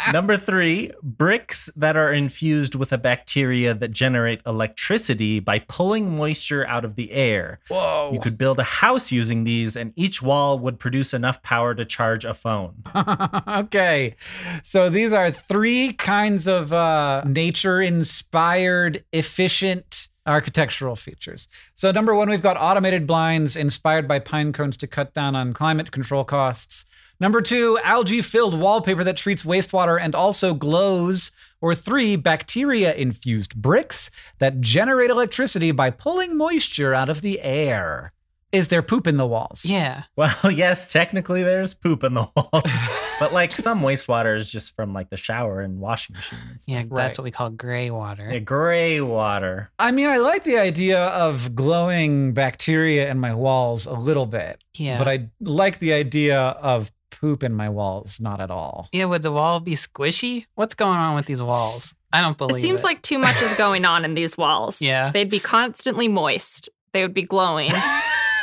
Number 0.12 0.36
three, 0.36 0.90
bricks 1.02 1.70
that 1.76 1.96
are 1.96 2.12
infused 2.12 2.74
with 2.74 2.92
a 2.92 2.98
bacteria 2.98 3.74
that 3.74 3.90
generate 3.90 4.40
electricity 4.46 5.40
by 5.40 5.58
pulling 5.60 6.16
moisture 6.16 6.66
out 6.66 6.84
of 6.84 6.96
the 6.96 7.12
air. 7.12 7.60
Whoa. 7.68 8.10
You 8.12 8.20
could 8.20 8.38
build 8.38 8.58
a 8.58 8.64
house 8.64 9.12
using 9.12 9.44
these, 9.44 9.76
and 9.76 9.92
each 9.96 10.22
wall 10.22 10.58
would 10.58 10.78
produce 10.78 11.12
enough 11.12 11.42
power 11.42 11.74
to 11.74 11.84
charge 11.84 12.24
a 12.24 12.34
phone. 12.34 12.82
okay. 13.46 14.16
So 14.62 14.88
these 14.88 15.12
are 15.12 15.30
three 15.30 15.92
kinds 15.92 16.46
of 16.46 16.72
uh, 16.72 17.22
nature 17.26 17.80
inspired, 17.80 19.04
efficient 19.12 20.08
architectural 20.26 20.96
features. 20.96 21.48
So, 21.74 21.90
number 21.90 22.14
one, 22.14 22.28
we've 22.30 22.42
got 22.42 22.56
automated 22.56 23.06
blinds 23.06 23.56
inspired 23.56 24.06
by 24.06 24.18
pine 24.18 24.52
cones 24.52 24.76
to 24.78 24.86
cut 24.86 25.14
down 25.14 25.34
on 25.34 25.52
climate 25.52 25.90
control 25.90 26.24
costs. 26.24 26.84
Number 27.20 27.42
two, 27.42 27.78
algae 27.84 28.22
filled 28.22 28.58
wallpaper 28.58 29.04
that 29.04 29.16
treats 29.18 29.42
wastewater 29.44 30.00
and 30.00 30.14
also 30.14 30.54
glows. 30.54 31.30
Or 31.60 31.74
three, 31.74 32.16
bacteria 32.16 32.94
infused 32.94 33.54
bricks 33.54 34.10
that 34.38 34.62
generate 34.62 35.10
electricity 35.10 35.72
by 35.72 35.90
pulling 35.90 36.34
moisture 36.36 36.94
out 36.94 37.10
of 37.10 37.20
the 37.20 37.38
air. 37.42 38.12
Is 38.50 38.68
there 38.68 38.82
poop 38.82 39.06
in 39.06 39.16
the 39.18 39.26
walls? 39.26 39.64
Yeah. 39.64 40.04
Well, 40.16 40.50
yes, 40.50 40.90
technically 40.92 41.42
there's 41.42 41.72
poop 41.74 42.02
in 42.02 42.14
the 42.14 42.26
walls, 42.34 42.88
but 43.20 43.32
like 43.32 43.52
some 43.52 43.80
wastewater 43.80 44.36
is 44.36 44.50
just 44.50 44.74
from 44.74 44.92
like 44.92 45.08
the 45.10 45.16
shower 45.16 45.60
and 45.60 45.78
washing 45.78 46.16
machine. 46.16 46.38
And 46.50 46.60
stuff. 46.60 46.72
Yeah, 46.72 46.78
Right. 46.78 46.90
that's 46.94 47.18
what 47.18 47.24
we 47.24 47.30
call 47.30 47.50
gray 47.50 47.90
water. 47.90 48.28
Yeah, 48.32 48.38
gray 48.40 49.00
water. 49.02 49.70
I 49.78 49.92
mean, 49.92 50.08
I 50.10 50.16
like 50.16 50.44
the 50.44 50.58
idea 50.58 50.98
of 51.08 51.54
glowing 51.54 52.32
bacteria 52.32 53.08
in 53.10 53.18
my 53.20 53.34
walls 53.34 53.86
a 53.86 53.92
little 53.94 54.26
bit, 54.26 54.62
yeah. 54.74 54.98
but 54.98 55.06
I 55.08 55.28
like 55.40 55.78
the 55.78 55.92
idea 55.92 56.38
of 56.40 56.90
poop 57.10 57.42
in 57.42 57.54
my 57.54 57.68
walls 57.68 58.18
not 58.20 58.40
at 58.40 58.50
all. 58.50 58.88
yeah, 58.92 59.04
would 59.04 59.22
the 59.22 59.32
wall 59.32 59.60
be 59.60 59.72
squishy? 59.74 60.46
What's 60.54 60.74
going 60.74 60.98
on 60.98 61.14
with 61.14 61.26
these 61.26 61.42
walls? 61.42 61.94
I 62.12 62.20
don't 62.20 62.36
believe 62.38 62.56
It 62.56 62.60
seems 62.60 62.82
like 62.82 63.02
too 63.02 63.18
much 63.18 63.40
is 63.42 63.52
going 63.54 63.84
on 63.84 64.04
in 64.04 64.14
these 64.14 64.36
walls. 64.36 64.80
Yeah. 64.90 65.10
They'd 65.12 65.30
be 65.30 65.38
constantly 65.40 66.08
moist. 66.08 66.68
They 66.92 67.02
would 67.02 67.14
be 67.14 67.22
glowing. 67.22 67.70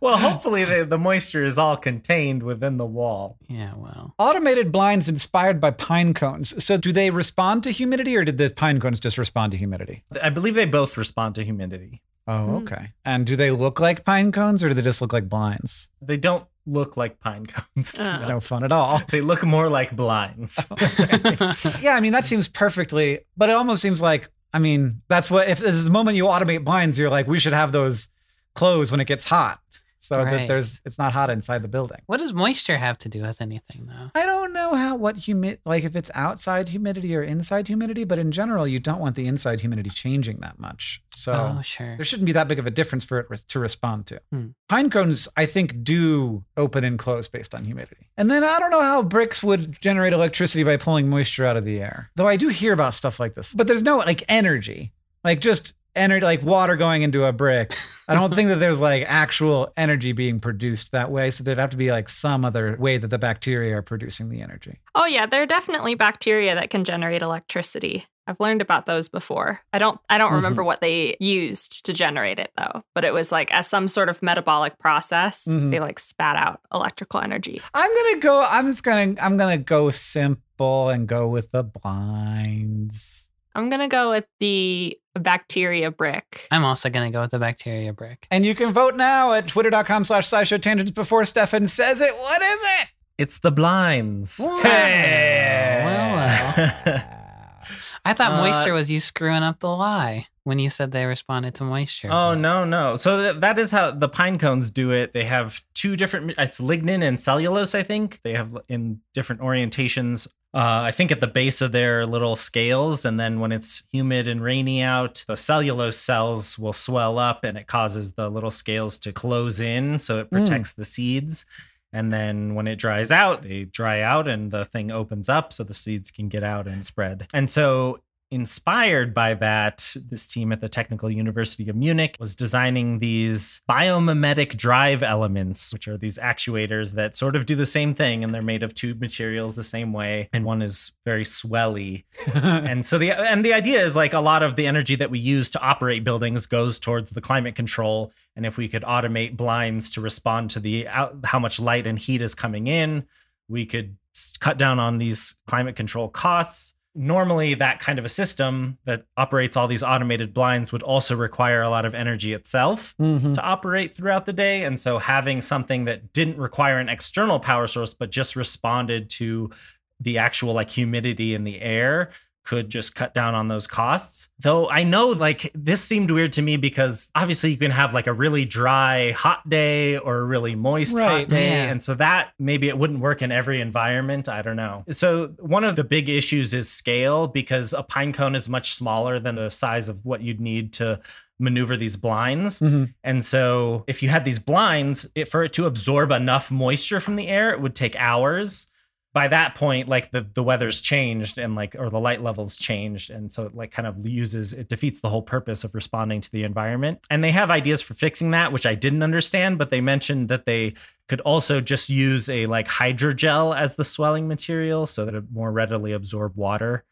well, 0.00 0.18
hopefully 0.18 0.64
the, 0.64 0.84
the 0.88 0.98
moisture 0.98 1.44
is 1.44 1.56
all 1.58 1.76
contained 1.76 2.42
within 2.42 2.76
the 2.76 2.84
wall. 2.86 3.38
Yeah, 3.48 3.72
well. 3.76 4.14
Automated 4.18 4.70
blinds 4.70 5.08
inspired 5.08 5.58
by 5.60 5.70
pine 5.70 6.12
cones. 6.14 6.62
So, 6.62 6.76
do 6.76 6.92
they 6.92 7.10
respond 7.10 7.62
to 7.64 7.70
humidity 7.70 8.16
or 8.16 8.24
did 8.24 8.38
the 8.38 8.50
pine 8.50 8.78
cones 8.80 9.00
just 9.00 9.16
respond 9.18 9.52
to 9.52 9.58
humidity? 9.58 10.04
I 10.22 10.28
believe 10.30 10.54
they 10.54 10.66
both 10.66 10.96
respond 10.96 11.34
to 11.36 11.44
humidity. 11.44 12.02
Oh, 12.30 12.46
Hmm. 12.46 12.54
okay. 12.62 12.92
And 13.04 13.26
do 13.26 13.34
they 13.36 13.50
look 13.50 13.80
like 13.80 14.04
pine 14.04 14.30
cones 14.32 14.62
or 14.62 14.68
do 14.68 14.74
they 14.74 14.82
just 14.82 15.00
look 15.00 15.12
like 15.12 15.28
blinds? 15.28 15.88
They 16.00 16.16
don't 16.16 16.44
look 16.66 16.96
like 16.96 17.18
pine 17.20 17.46
cones. 17.46 17.94
Uh. 17.98 18.10
It's 18.12 18.22
no 18.22 18.38
fun 18.40 18.62
at 18.64 18.70
all. 18.72 19.00
They 19.10 19.20
look 19.20 19.42
more 19.44 19.68
like 19.68 19.94
blinds. 19.96 20.66
yeah, 21.80 21.94
I 21.94 22.00
mean, 22.00 22.12
that 22.12 22.24
seems 22.24 22.48
perfectly, 22.48 23.20
but 23.36 23.48
it 23.50 23.54
almost 23.54 23.82
seems 23.82 24.00
like, 24.02 24.28
I 24.52 24.58
mean, 24.58 25.02
that's 25.08 25.30
what, 25.30 25.48
if 25.48 25.58
this 25.60 25.74
is 25.74 25.84
the 25.84 25.90
moment 25.90 26.16
you 26.16 26.24
automate 26.24 26.64
blinds, 26.64 26.98
you're 26.98 27.10
like, 27.10 27.26
we 27.26 27.38
should 27.38 27.52
have 27.52 27.72
those 27.72 28.08
closed 28.54 28.90
when 28.92 29.00
it 29.00 29.06
gets 29.06 29.24
hot. 29.24 29.60
So 30.00 30.16
that 30.16 30.48
there's, 30.48 30.80
it's 30.86 30.98
not 30.98 31.12
hot 31.12 31.28
inside 31.28 31.62
the 31.62 31.68
building. 31.68 32.00
what 32.06 32.20
does 32.20 32.32
moisture 32.32 32.78
have 32.78 32.96
to 32.98 33.08
do 33.08 33.22
with 33.22 33.40
anything, 33.42 33.86
though? 33.86 34.10
I 34.14 34.24
don't 34.24 34.52
know 34.54 34.74
how, 34.74 34.96
what 34.96 35.16
humid, 35.16 35.60
like 35.66 35.84
if 35.84 35.94
it's 35.94 36.10
outside 36.14 36.70
humidity 36.70 37.14
or 37.14 37.22
inside 37.22 37.68
humidity, 37.68 38.04
but 38.04 38.18
in 38.18 38.32
general, 38.32 38.66
you 38.66 38.78
don't 38.78 38.98
want 38.98 39.14
the 39.14 39.26
inside 39.26 39.60
humidity 39.60 39.90
changing 39.90 40.38
that 40.40 40.58
much. 40.58 41.02
So 41.14 41.54
oh, 41.58 41.62
sure. 41.62 41.96
there 41.96 42.04
shouldn't 42.04 42.26
be 42.26 42.32
that 42.32 42.48
big 42.48 42.58
of 42.58 42.66
a 42.66 42.70
difference 42.70 43.04
for 43.04 43.20
it 43.20 43.42
to 43.48 43.58
respond 43.58 44.06
to. 44.06 44.20
Hmm. 44.32 44.46
Pine 44.70 44.88
cones, 44.88 45.28
I 45.36 45.44
think, 45.44 45.84
do 45.84 46.44
open 46.56 46.82
and 46.82 46.98
close 46.98 47.28
based 47.28 47.54
on 47.54 47.64
humidity. 47.64 48.08
And 48.16 48.30
then 48.30 48.42
I 48.42 48.58
don't 48.58 48.70
know 48.70 48.80
how 48.80 49.02
bricks 49.02 49.42
would 49.42 49.80
generate 49.80 50.14
electricity 50.14 50.64
by 50.64 50.78
pulling 50.78 51.10
moisture 51.10 51.44
out 51.44 51.58
of 51.58 51.64
the 51.64 51.80
air. 51.80 52.10
Though 52.16 52.28
I 52.28 52.36
do 52.36 52.48
hear 52.48 52.72
about 52.72 52.94
stuff 52.94 53.20
like 53.20 53.34
this, 53.34 53.52
but 53.52 53.66
there's 53.66 53.82
no 53.82 53.98
like 53.98 54.24
energy, 54.28 54.92
like 55.24 55.40
just 55.40 55.74
energy, 55.96 56.24
like 56.24 56.42
water 56.42 56.76
going 56.76 57.02
into 57.02 57.24
a 57.24 57.32
brick. 57.32 57.76
I 58.08 58.14
don't 58.14 58.34
think 58.34 58.48
that 58.48 58.56
there's 58.60 58.80
like 58.80 59.04
actual 59.06 59.72
energy 59.76 60.12
being 60.12 60.40
produced 60.40 60.92
that 60.92 61.10
way. 61.10 61.30
So 61.30 61.44
there'd 61.44 61.58
have 61.58 61.70
to 61.70 61.76
be 61.76 61.90
like 61.90 62.08
some 62.08 62.44
other 62.44 62.76
way 62.78 62.98
that 62.98 63.08
the 63.08 63.18
bacteria 63.18 63.76
are 63.76 63.82
producing 63.82 64.28
the 64.28 64.40
energy. 64.40 64.78
oh 64.94 65.06
yeah, 65.06 65.26
there 65.26 65.42
are 65.42 65.46
definitely 65.46 65.94
bacteria 65.94 66.54
that 66.54 66.70
can 66.70 66.84
generate 66.84 67.22
electricity. 67.22 68.06
I've 68.26 68.38
learned 68.38 68.62
about 68.62 68.86
those 68.86 69.08
before. 69.08 69.60
I 69.72 69.78
don't 69.80 69.98
I 70.08 70.16
don't 70.16 70.32
remember 70.32 70.62
what 70.62 70.80
they 70.80 71.16
used 71.18 71.84
to 71.86 71.92
generate 71.92 72.38
it 72.38 72.52
though, 72.56 72.84
but 72.94 73.04
it 73.04 73.12
was 73.12 73.32
like 73.32 73.52
as 73.52 73.66
some 73.66 73.88
sort 73.88 74.08
of 74.08 74.22
metabolic 74.22 74.78
process, 74.78 75.44
Mhm. 75.48 75.72
they 75.72 75.80
like 75.80 75.98
spat 75.98 76.36
out 76.36 76.60
electrical 76.72 77.20
energy. 77.20 77.60
I'm 77.74 77.90
gonna 77.96 78.20
go. 78.20 78.44
I'm 78.48 78.68
just 78.70 78.84
gonna. 78.84 79.16
I'm 79.20 79.36
gonna 79.36 79.58
go 79.58 79.90
simple 79.90 80.90
and 80.90 81.08
go 81.08 81.26
with 81.26 81.50
the 81.50 81.64
blinds. 81.64 83.26
I'm 83.54 83.68
going 83.68 83.80
to 83.80 83.88
go 83.88 84.10
with 84.10 84.26
the 84.38 84.96
bacteria 85.18 85.90
brick. 85.90 86.46
I'm 86.50 86.64
also 86.64 86.88
going 86.90 87.10
to 87.10 87.16
go 87.16 87.20
with 87.22 87.30
the 87.32 87.38
bacteria 87.38 87.92
brick. 87.92 88.26
And 88.30 88.44
you 88.44 88.54
can 88.54 88.72
vote 88.72 88.96
now 88.96 89.32
at 89.32 89.48
twitter.com 89.48 90.04
slash 90.04 90.28
scishow 90.28 90.60
tangents 90.60 90.92
before 90.92 91.24
Stefan 91.24 91.66
says 91.68 92.00
it. 92.00 92.14
What 92.16 92.42
is 92.42 92.58
it? 92.80 92.88
it's 93.18 93.38
the 93.40 93.50
blinds. 93.52 94.38
Hey. 94.62 95.82
Well, 95.84 96.16
well. 96.56 97.04
I 98.04 98.14
thought 98.14 98.32
Uh, 98.32 98.42
moisture 98.46 98.72
was 98.72 98.90
you 98.90 98.98
screwing 98.98 99.42
up 99.42 99.60
the 99.60 99.68
lie 99.68 100.26
when 100.44 100.58
you 100.58 100.70
said 100.70 100.90
they 100.92 101.04
responded 101.04 101.54
to 101.56 101.64
moisture. 101.64 102.08
Oh 102.08 102.30
but- 102.30 102.34
no, 102.36 102.64
no. 102.64 102.96
So 102.96 103.18
th- 103.32 103.40
that 103.42 103.58
is 103.58 103.70
how 103.72 103.90
the 103.90 104.08
pine 104.08 104.38
cones 104.38 104.70
do 104.70 104.90
it. 104.90 105.12
They 105.12 105.24
have 105.26 105.60
two 105.74 105.96
different. 105.96 106.32
It's 106.38 106.60
lignin 106.60 107.02
and 107.06 107.20
cellulose. 107.20 107.74
I 107.74 107.82
think 107.82 108.20
they 108.24 108.32
have 108.32 108.56
in 108.68 109.00
different 109.12 109.42
orientations. 109.42 110.26
Uh, 110.52 110.82
I 110.82 110.90
think 110.90 111.12
at 111.12 111.20
the 111.20 111.28
base 111.28 111.60
of 111.60 111.70
their 111.70 112.04
little 112.06 112.34
scales, 112.34 113.04
and 113.04 113.20
then 113.20 113.38
when 113.38 113.52
it's 113.52 113.86
humid 113.92 114.26
and 114.26 114.42
rainy 114.42 114.82
out, 114.82 115.24
the 115.28 115.36
cellulose 115.36 115.96
cells 115.96 116.58
will 116.58 116.72
swell 116.72 117.18
up, 117.18 117.44
and 117.44 117.56
it 117.56 117.68
causes 117.68 118.12
the 118.14 118.28
little 118.28 118.50
scales 118.50 118.98
to 119.00 119.12
close 119.12 119.60
in, 119.60 119.98
so 120.00 120.18
it 120.18 120.26
Mm. 120.26 120.30
protects 120.30 120.72
the 120.72 120.84
seeds. 120.84 121.46
And 121.92 122.12
then 122.12 122.54
when 122.54 122.66
it 122.66 122.76
dries 122.76 123.12
out, 123.12 123.42
they 123.42 123.64
dry 123.64 124.00
out, 124.00 124.26
and 124.26 124.50
the 124.50 124.64
thing 124.64 124.90
opens 124.90 125.28
up, 125.28 125.52
so 125.52 125.62
the 125.62 125.74
seeds 125.74 126.10
can 126.10 126.28
get 126.28 126.42
out 126.42 126.66
and 126.66 126.84
spread. 126.84 127.28
And 127.32 127.48
so 127.48 128.00
inspired 128.30 129.12
by 129.12 129.34
that, 129.34 129.96
this 130.08 130.26
team 130.26 130.52
at 130.52 130.60
the 130.60 130.68
Technical 130.68 131.10
University 131.10 131.68
of 131.68 131.74
Munich 131.74 132.16
was 132.20 132.36
designing 132.36 133.00
these 133.00 133.62
biomimetic 133.68 134.56
drive 134.56 135.02
elements, 135.02 135.72
which 135.72 135.88
are 135.88 135.98
these 135.98 136.16
actuators 136.18 136.94
that 136.94 137.16
sort 137.16 137.34
of 137.34 137.46
do 137.46 137.56
the 137.56 137.66
same 137.66 137.92
thing 137.92 138.22
and 138.22 138.32
they're 138.32 138.42
made 138.42 138.62
of 138.62 138.74
two 138.74 138.94
materials 138.94 139.56
the 139.56 139.64
same 139.64 139.92
way. 139.92 140.28
And 140.32 140.44
one 140.44 140.62
is 140.62 140.92
very 141.04 141.24
swelly. 141.24 142.04
and 142.34 142.86
so 142.86 142.98
the 142.98 143.10
and 143.10 143.44
the 143.44 143.52
idea 143.52 143.82
is 143.84 143.96
like 143.96 144.12
a 144.12 144.20
lot 144.20 144.42
of 144.42 144.56
the 144.56 144.66
energy 144.66 144.94
that 144.96 145.10
we 145.10 145.18
use 145.18 145.50
to 145.50 145.60
operate 145.60 146.04
buildings 146.04 146.46
goes 146.46 146.78
towards 146.78 147.10
the 147.10 147.20
climate 147.20 147.56
control. 147.56 148.12
And 148.36 148.46
if 148.46 148.56
we 148.56 148.68
could 148.68 148.82
automate 148.82 149.36
blinds 149.36 149.90
to 149.92 150.00
respond 150.00 150.50
to 150.50 150.60
the 150.60 150.86
out, 150.86 151.16
how 151.24 151.40
much 151.40 151.58
light 151.58 151.86
and 151.86 151.98
heat 151.98 152.22
is 152.22 152.34
coming 152.34 152.68
in, 152.68 153.06
we 153.48 153.66
could 153.66 153.96
cut 154.38 154.56
down 154.56 154.78
on 154.78 154.98
these 154.98 155.36
climate 155.46 155.76
control 155.76 156.08
costs 156.08 156.74
normally 157.00 157.54
that 157.54 157.78
kind 157.80 157.98
of 157.98 158.04
a 158.04 158.08
system 158.10 158.76
that 158.84 159.04
operates 159.16 159.56
all 159.56 159.66
these 159.66 159.82
automated 159.82 160.34
blinds 160.34 160.70
would 160.70 160.82
also 160.82 161.16
require 161.16 161.62
a 161.62 161.70
lot 161.70 161.86
of 161.86 161.94
energy 161.94 162.34
itself 162.34 162.94
Mhm. 163.00 163.32
to 163.32 163.42
operate 163.42 163.94
throughout 163.94 164.26
the 164.26 164.34
day 164.34 164.64
and 164.64 164.78
so 164.78 164.98
having 164.98 165.40
something 165.40 165.86
that 165.86 166.12
didn't 166.12 166.36
require 166.36 166.78
an 166.78 166.90
external 166.90 167.40
power 167.40 167.66
source 167.66 167.94
but 167.94 168.10
just 168.10 168.36
responded 168.36 169.08
to 169.08 169.50
the 169.98 170.18
actual 170.18 170.52
like 170.52 170.68
humidity 170.70 171.34
in 171.34 171.44
the 171.44 171.60
air 171.62 172.10
could 172.42 172.70
just 172.70 172.94
cut 172.94 173.12
down 173.14 173.34
on 173.34 173.48
those 173.48 173.66
costs. 173.66 174.28
Though 174.40 174.68
I 174.68 174.82
know 174.82 175.08
like 175.08 175.50
this 175.54 175.82
seemed 175.82 176.10
weird 176.10 176.32
to 176.32 176.42
me 176.42 176.56
because 176.56 177.10
obviously 177.14 177.50
you 177.50 177.56
can 177.56 177.70
have 177.70 177.92
like 177.94 178.06
a 178.06 178.12
really 178.12 178.44
dry 178.44 179.12
hot 179.12 179.48
day 179.48 179.98
or 179.98 180.18
a 180.18 180.24
really 180.24 180.54
moist 180.54 180.96
Right, 180.96 181.20
hot 181.20 181.28
day 181.28 181.50
yeah. 181.50 181.70
and 181.70 181.82
so 181.82 181.94
that 181.94 182.30
maybe 182.38 182.68
it 182.68 182.78
wouldn't 182.78 183.00
work 183.00 183.20
in 183.22 183.30
every 183.30 183.60
environment, 183.60 184.28
I 184.28 184.42
don't 184.42 184.56
know. 184.56 184.84
So 184.90 185.28
one 185.38 185.64
of 185.64 185.76
the 185.76 185.84
big 185.84 186.08
issues 186.08 186.54
is 186.54 186.68
scale 186.70 187.26
because 187.28 187.72
a 187.72 187.82
pine 187.82 188.12
cone 188.12 188.34
is 188.34 188.48
much 188.48 188.74
smaller 188.74 189.18
than 189.18 189.34
the 189.36 189.50
size 189.50 189.88
of 189.88 190.04
what 190.04 190.22
you'd 190.22 190.40
need 190.40 190.72
to 190.74 190.98
maneuver 191.38 191.76
these 191.76 191.96
blinds. 191.96 192.60
Mhm. 192.60 192.92
And 193.04 193.24
so 193.24 193.84
if 193.86 194.02
you 194.02 194.08
had 194.08 194.24
these 194.24 194.38
blinds, 194.38 195.10
it, 195.14 195.28
for 195.30 195.42
it 195.42 195.52
to 195.54 195.66
absorb 195.66 196.10
enough 196.10 196.50
moisture 196.50 197.00
from 197.00 197.16
the 197.16 197.28
air, 197.28 197.50
it 197.50 197.60
would 197.60 197.74
take 197.74 197.96
hours. 197.96 198.68
By 199.12 199.26
that 199.28 199.56
point, 199.56 199.88
like 199.88 200.12
the, 200.12 200.24
the 200.34 200.42
weather's 200.42 200.80
changed 200.80 201.36
and 201.36 201.56
like, 201.56 201.74
or 201.76 201.90
the 201.90 201.98
light 201.98 202.22
levels 202.22 202.56
changed. 202.56 203.10
And 203.10 203.32
so 203.32 203.44
it 203.44 203.54
like 203.54 203.72
kind 203.72 203.88
of 203.88 204.06
uses, 204.06 204.52
it 204.52 204.68
defeats 204.68 205.00
the 205.00 205.08
whole 205.08 205.22
purpose 205.22 205.64
of 205.64 205.74
responding 205.74 206.20
to 206.20 206.30
the 206.30 206.44
environment. 206.44 207.04
And 207.10 207.24
they 207.24 207.32
have 207.32 207.50
ideas 207.50 207.82
for 207.82 207.94
fixing 207.94 208.30
that, 208.30 208.52
which 208.52 208.66
I 208.66 208.76
didn't 208.76 209.02
understand, 209.02 209.58
but 209.58 209.70
they 209.70 209.80
mentioned 209.80 210.28
that 210.28 210.46
they 210.46 210.74
could 211.08 211.20
also 211.22 211.60
just 211.60 211.90
use 211.90 212.28
a 212.28 212.46
like 212.46 212.68
hydrogel 212.68 213.56
as 213.56 213.74
the 213.74 213.84
swelling 213.84 214.28
material 214.28 214.86
so 214.86 215.04
that 215.04 215.14
it 215.14 215.24
more 215.32 215.50
readily 215.50 215.92
absorb 215.92 216.36
water. 216.36 216.84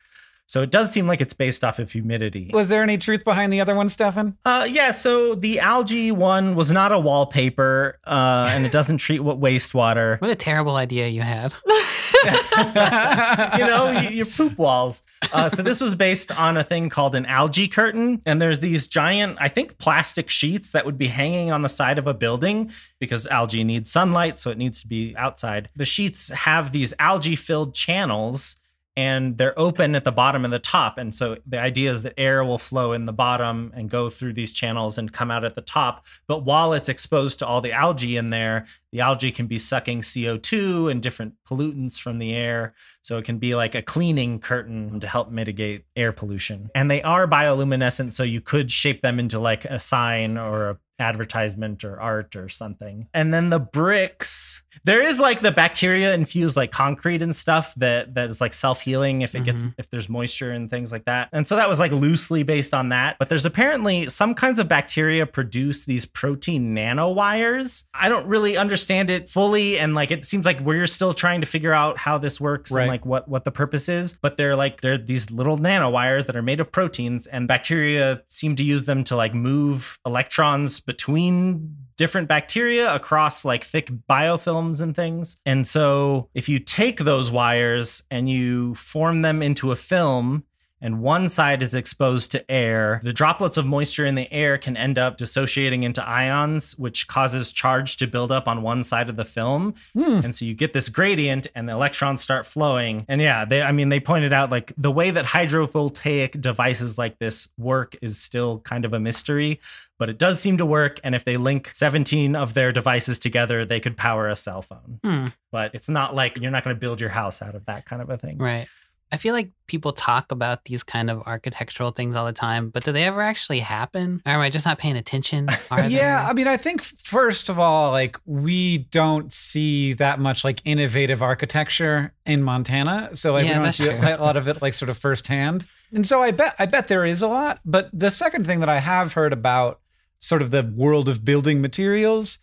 So 0.49 0.63
it 0.63 0.71
does 0.71 0.91
seem 0.91 1.07
like 1.07 1.21
it's 1.21 1.35
based 1.35 1.63
off 1.63 1.79
of 1.79 1.93
humidity. 1.93 2.51
Was 2.55 2.69
there 2.69 2.83
any 2.83 2.97
truth 2.97 3.23
behind 3.23 3.53
the 3.53 3.61
other 3.61 3.75
one, 3.75 3.91
Stefan? 3.91 4.35
Uh, 4.47 4.67
yeah, 4.69 4.93
so 4.93 5.35
the 5.35 5.61
algae 5.61 6.11
one 6.11 6.55
was 6.55 6.73
not 6.73 6.91
a 6.91 6.99
wallpaper, 6.99 7.99
uh, 8.05 8.51
and 8.51 8.65
it 8.65 8.73
doesn't 8.73 8.97
treat 8.97 9.21
what 9.21 9.39
wastewater. 9.39 10.19
What 10.23 10.31
a 10.31 10.35
terrible 10.35 10.77
idea 10.77 11.09
you 11.09 11.21
had. 11.21 11.53
you 13.59 13.65
know, 13.65 13.91
your 14.11 14.27
poop 14.27 14.59
walls. 14.59 15.03
Uh, 15.33 15.49
so 15.49 15.63
this 15.63 15.81
was 15.81 15.95
based 15.95 16.31
on 16.33 16.57
a 16.57 16.65
thing 16.65 16.89
called 16.89 17.15
an 17.15 17.27
algae 17.27 17.69
curtain, 17.69 18.21
and 18.27 18.41
there's 18.41 18.61
these 18.61 18.87
giant, 18.87 19.37
I 19.41 19.49
think, 19.49 19.79
plastic 19.79 20.31
sheets 20.31 20.71
that 20.71 20.87
would 20.87 20.99
be 20.99 21.09
hanging 21.09 21.51
on 21.51 21.63
the 21.63 21.69
side 21.69 21.99
of 21.99 22.07
a 22.07 22.15
building 22.15 22.73
because 22.99 23.27
algae 23.27 23.65
needs 23.65 23.91
sunlight, 23.91 24.39
so 24.39 24.51
it 24.51 24.59
needs 24.59 24.81
to 24.83 24.89
be 24.89 25.15
outside. 25.17 25.69
The 25.77 25.85
sheets 25.85 26.31
have 26.31 26.73
these 26.73 26.95
algae-filled 26.99 27.75
channels 27.75 28.57
and 28.99 29.38
they're 29.38 29.57
open 29.57 29.95
at 29.95 30.02
the 30.02 30.11
bottom 30.11 30.45
and 30.45 30.52
the 30.52 30.59
top. 30.59 30.99
And 30.99 31.14
so 31.14 31.37
the 31.47 31.61
idea 31.62 31.93
is 31.93 32.02
that 32.02 32.19
air 32.19 32.45
will 32.45 32.59
flow 32.59 32.93
in 32.93 33.05
the 33.05 33.12
bottom 33.12 33.71
and 33.76 33.88
go 33.88 34.11
through 34.11 34.33
these 34.33 34.52
channels 34.52 34.99
and 34.99 35.12
come 35.12 35.31
out 35.31 35.45
at 35.45 35.55
the 35.55 35.61
top. 35.61 36.05
But 36.26 36.43
while 36.43 36.73
it's 36.73 36.88
exposed 36.88 37.38
to 37.38 37.47
all 37.47 37.61
the 37.61 37.71
algae 37.71 38.17
in 38.17 38.31
there, 38.31 38.67
the 38.90 38.99
algae 38.99 39.31
can 39.31 39.47
be 39.47 39.61
sucking 39.61 40.00
CO2 40.00 40.90
and 40.90 41.00
different 41.00 41.35
pollutants 41.49 42.00
from 42.00 42.19
the 42.19 42.35
air. 42.35 42.75
So 43.02 43.19
it 43.19 43.25
can 43.25 43.38
be 43.38 43.55
like 43.55 43.76
a 43.76 43.83
cleaning 43.83 44.40
curtain 44.40 44.99
to 44.99 45.07
help 45.07 45.31
mitigate 45.31 45.85
air 45.95 46.11
pollution. 46.11 46.69
And 46.75 46.90
they 46.90 47.00
are 47.02 47.28
bioluminescent, 47.28 48.11
so 48.11 48.25
you 48.25 48.40
could 48.40 48.69
shape 48.69 49.02
them 49.02 49.21
into 49.21 49.38
like 49.38 49.64
a 49.64 49.78
sign 49.78 50.37
or 50.37 50.71
a 50.71 50.78
advertisement 50.99 51.85
or 51.85 52.00
art 52.00 52.37
or 52.37 52.49
something. 52.49 53.09
And 53.14 53.33
then 53.33 53.50
the 53.50 53.59
bricks, 53.59 54.62
there 54.85 55.02
is 55.02 55.19
like 55.19 55.40
the 55.40 55.50
bacteria 55.50 56.14
infused 56.14 56.57
like 56.57 56.71
concrete 56.71 57.23
and 57.23 57.35
stuff 57.35 57.75
that 57.76 58.14
that 58.14 58.31
is 58.31 58.40
like 58.40 58.52
self-healing 58.52 59.23
if 59.23 59.35
it 59.35 59.45
gets 59.45 59.62
Mhm. 59.62 59.75
if 59.78 59.90
there's 59.90 60.09
moisture 60.09 60.52
and 60.52 60.71
things 60.71 60.93
like 60.93 61.05
that. 61.07 61.28
And 61.33 61.47
so 61.47 61.57
that 61.57 61.69
was 61.69 61.78
like 61.78 61.93
loosely 61.93 62.43
based 62.43 62.75
on 62.75 62.90
that, 62.90 63.17
but 63.19 63.28
there's 63.28 63.45
apparently 63.45 64.09
some 64.09 64.35
kinds 64.35 64.59
of 64.59 64.69
bacteria 64.69 65.26
produce 65.26 65.85
these 65.85 66.05
protein 66.07 66.75
nanowires. 66.75 67.85
I 67.95 68.09
don't 68.09 68.26
really 68.26 68.57
understand 68.57 69.11
it 69.11 69.28
fully 69.28 69.78
and 69.78 69.95
like 69.95 70.11
it 70.11 70.25
seems 70.25 70.47
like 70.47 70.61
we're 70.61 70.87
still 70.87 71.12
trying 71.12 71.40
to 71.40 71.47
figure 71.47 71.73
out 71.73 71.99
how 71.99 72.19
this 72.19 72.40
works 72.40 72.71
Right. 72.73 72.83
and 72.83 72.88
like 72.90 73.05
what 73.07 73.28
what 73.28 73.45
the 73.45 73.52
purpose 73.52 73.88
is, 73.88 74.14
but 74.21 74.37
they're 74.37 74.57
like 74.57 74.81
they're 74.81 74.99
these 74.99 75.31
little 75.31 75.59
nanowires 75.59 76.26
that 76.26 76.37
are 76.37 76.43
made 76.43 76.61
of 76.61 76.71
proteins 76.73 77.26
and 77.26 77.49
bacteria 77.49 78.23
seem 78.28 78.57
to 78.57 78.64
use 78.64 78.85
them 78.85 79.05
to 79.05 79.17
like 79.17 79.35
move 79.35 79.99
electrons 80.07 80.81
between 80.88 81.76
different 81.99 82.28
bacteria 82.28 82.95
across 82.95 83.45
like 83.45 83.62
thick 83.62 83.90
biofilms 84.09 84.80
and 84.80 84.97
things. 84.97 85.38
And 85.45 85.66
so 85.66 86.30
if 86.33 86.49
you 86.49 86.59
take 86.59 87.00
those 87.00 87.30
wires 87.30 88.04
and 88.11 88.26
you 88.30 88.75
form 88.75 89.21
them 89.21 89.42
into 89.42 89.71
a 89.71 89.76
film 89.76 90.45
and 90.80 91.00
one 91.00 91.28
side 91.28 91.61
is 91.61 91.75
exposed 91.75 92.30
to 92.30 92.50
air, 92.50 93.00
the 93.02 93.12
droplets 93.12 93.57
of 93.57 93.66
moisture 93.66 94.07
in 94.07 94.14
the 94.14 94.33
air 94.33 94.57
can 94.59 94.76
end 94.76 94.97
up 94.97 95.16
dissociating 95.16 95.83
into 95.83 96.07
ions, 96.07 96.78
which 96.78 97.09
causes 97.09 97.50
charge 97.50 97.97
to 97.97 98.07
build 98.07 98.30
up 98.30 98.47
on 98.47 98.62
one 98.62 98.85
side 98.85 99.09
of 99.09 99.16
the 99.16 99.25
film. 99.25 99.75
Hmm. 99.95 100.21
And 100.23 100.35
so 100.35 100.45
you 100.45 100.54
get 100.54 100.73
this 100.73 100.88
gradient 100.88 101.49
and 101.57 101.68
the 101.68 101.73
electrons 101.73 102.21
start 102.21 102.47
flowing. 102.47 103.04
And 103.09 103.21
yeah, 103.21 103.45
they 103.45 103.61
I 103.61 103.73
mean 103.73 103.88
they 103.88 104.00
pointed 104.00 104.33
out 104.33 104.50
like 104.50 104.73
the 104.76 104.92
way 104.92 105.11
that 105.11 105.25
hydrovoltaic 105.25 106.40
devices 106.40 106.97
like 106.97 107.18
this 107.18 107.49
work 107.59 107.97
is 108.00 108.18
still 108.18 108.61
kind 108.61 108.85
of 108.85 108.92
a 108.92 109.00
mystery, 109.00 109.59
but 109.99 110.09
it 110.09 110.19
does 110.19 110.40
seem 110.40 110.59
to 110.59 110.67
work 110.67 111.00
and 111.02 111.14
if 111.14 111.25
they 111.25 111.37
link 111.37 111.71
17 111.75 112.37
of 112.37 112.55
their 112.55 112.73
devices 112.73 113.19
together, 113.19 113.64
they 113.64 113.81
could 113.81 113.97
power 113.97 114.28
a 114.28 114.37
cell 114.37 114.62
phone. 114.62 115.00
Hmm. 115.05 115.26
But 115.50 115.75
it's 115.75 115.88
not 115.88 116.14
like 116.14 116.38
you're 116.38 116.50
not 116.50 116.64
going 116.64 116.75
to 116.76 116.81
build 116.81 117.00
your 117.00 117.11
house 117.11 117.43
out 117.43 117.55
of 117.55 117.67
that 117.67 117.85
kind 117.85 118.00
of 118.00 118.09
a 118.11 118.17
thing. 118.17 118.38
Right. 118.38 118.69
I 119.11 119.17
feel 119.17 119.33
like 119.33 119.50
people 119.67 119.93
talk 119.93 120.33
about 120.33 120.67
these 120.67 120.83
kind 120.83 121.09
of 121.09 121.23
architectural 121.26 121.90
things 121.93 122.14
all 122.14 122.26
the 122.26 122.33
time, 122.33 122.69
but 122.69 122.85
do 122.85 122.93
they 122.93 123.05
ever 123.05 123.23
actually 123.23 123.61
happen? 123.61 124.21
Or 124.26 124.33
am 124.33 124.40
I 124.40 124.50
just 124.50 124.67
not 124.67 124.76
paying 124.78 124.97
attention? 124.97 125.49
Are 125.71 125.89
yeah, 125.89 126.26
I 126.28 126.34
mean, 126.34 126.47
I 126.47 126.58
think 126.58 126.82
first 126.82 127.49
of 127.49 127.58
all, 127.58 127.91
like 127.91 128.19
we 128.26 128.78
don't 128.78 129.32
see 129.32 129.95
that 129.95 130.21
much 130.21 130.45
like 130.45 130.61
innovative 130.67 131.23
architecture 131.23 132.13
in 132.26 132.43
Montana, 132.43 133.11
so 133.15 133.32
like 133.32 133.47
Yeah, 133.47 133.58
we 133.58 133.63
don't 133.65 133.73
see 133.73 133.84
true. 133.84 133.99
a 133.99 134.17
lot 134.21 134.37
of 134.37 134.47
it 134.47 134.61
like 134.61 134.75
sort 134.75 134.91
of 134.91 134.99
firsthand. 134.99 135.67
And 135.93 136.06
so 136.06 136.21
I 136.23 136.30
bet 136.30 136.54
I 136.58 136.67
bet 136.67 136.89
there 136.89 137.06
is 137.06 137.23
a 137.23 137.28
lot. 137.28 137.61
But 137.65 137.89
the 137.99 138.11
second 138.11 138.45
thing 138.45 138.61
that 138.61 138.69
I 138.69 138.78
have 138.78 139.15
heard 139.15 139.32
about 139.32 139.80
sort 140.19 140.43
of 140.43 140.50
the 140.50 140.63
world 140.63 141.09
of 141.09 141.25
building 141.25 141.61
materials 141.61 142.39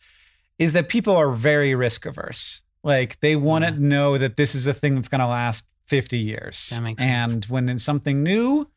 is 0.57 0.73
that 0.73 0.87
people 0.89 1.15
are 1.15 1.31
very 1.31 1.75
risk 1.75 2.05
averse. 2.05 2.61
Like 2.83 3.19
they 3.19 3.35
want 3.35 3.65
to 3.65 3.71
know 3.71 4.17
that 4.17 4.37
this 4.37 4.55
is 4.55 4.67
a 4.67 4.73
thing 4.73 4.95
that's 4.95 5.09
going 5.09 5.19
to 5.19 5.27
last 5.27 5.65
50 5.87 6.17
years. 6.17 6.69
That 6.69 6.81
makes 6.83 7.01
sense. 7.01 7.33
and 7.33 7.45
when 7.45 7.69
it's 7.69 7.83
something 7.83 8.23
new, 8.23 8.67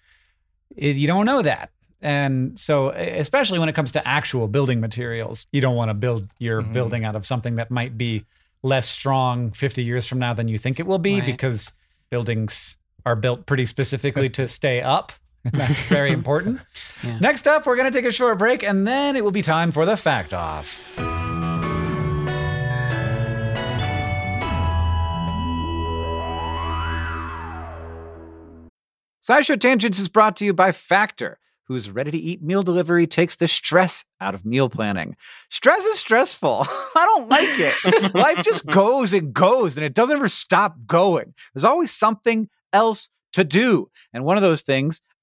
it, 0.76 0.96
you 0.96 1.06
don't 1.06 1.26
know 1.26 1.42
that. 1.42 1.70
And 2.00 2.58
so, 2.58 2.90
especially 2.90 3.58
when 3.58 3.68
it 3.68 3.74
comes 3.74 3.90
to 3.92 4.06
actual 4.06 4.46
building 4.46 4.80
materials, 4.80 5.46
you 5.52 5.60
don't 5.60 5.74
want 5.74 5.88
to 5.88 5.94
build 5.94 6.28
your 6.38 6.62
Mhm. 6.62 6.72
building 6.72 7.04
out 7.04 7.16
of 7.16 7.26
something 7.26 7.56
that 7.56 7.70
might 7.70 7.98
be 7.98 8.24
less 8.62 8.88
strong 8.88 9.50
50 9.52 9.82
years 9.84 10.06
from 10.06 10.18
now 10.18 10.32
than 10.34 10.46
you 10.48 10.58
think 10.58 10.78
it 10.78 10.86
will 10.86 10.98
be 10.98 11.14
Right. 11.20 11.26
because 11.26 11.72
buildings 12.10 12.76
are 13.04 13.16
built 13.16 13.46
pretty 13.46 13.66
specifically 13.66 14.28
to 14.30 14.46
stay 14.46 14.80
up. 14.80 15.12
That's 15.52 15.82
very 15.84 16.12
important. 16.12 16.60
Yeah. 17.02 17.18
Next 17.20 17.46
up, 17.46 17.66
we're 17.66 17.76
going 17.76 17.90
to 17.90 17.96
take 17.96 18.08
a 18.08 18.12
short 18.12 18.38
break 18.38 18.62
and 18.62 18.86
then 18.86 19.16
it 19.16 19.24
will 19.24 19.30
be 19.30 19.42
time 19.42 19.72
for 19.72 19.86
the 19.86 19.96
fact 19.96 20.34
off. 20.34 20.98
SciShow 29.28 29.60
Tangents 29.60 29.98
is 29.98 30.08
brought 30.08 30.36
to 30.36 30.46
you 30.46 30.54
by 30.54 30.72
Factor, 30.72 31.38
whose 31.64 31.90
ready 31.90 32.10
to 32.10 32.16
eat 32.16 32.42
meal 32.42 32.62
delivery 32.62 33.06
takes 33.06 33.36
the 33.36 33.46
stress 33.46 34.06
out 34.22 34.34
of 34.34 34.46
meal 34.46 34.70
planning. 34.70 35.16
Stress 35.50 35.84
is 35.84 35.98
stressful. 35.98 36.66
I 36.96 37.04
don't 37.04 37.28
like 37.28 37.46
it. 37.46 38.14
Life 38.14 38.42
just 38.42 38.66
goes 38.66 39.12
and 39.12 39.34
goes 39.34 39.76
and 39.76 39.84
it 39.84 39.92
doesn't 39.92 40.16
ever 40.16 40.28
stop 40.28 40.76
going. 40.86 41.34
There's 41.52 41.64
always 41.64 41.90
something 41.90 42.48
else 42.72 43.10
to 43.34 43.44
do. 43.44 43.90
And 44.14 44.24
one 44.24 44.38
of 44.38 44.42
those 44.42 44.62
things 44.62 45.02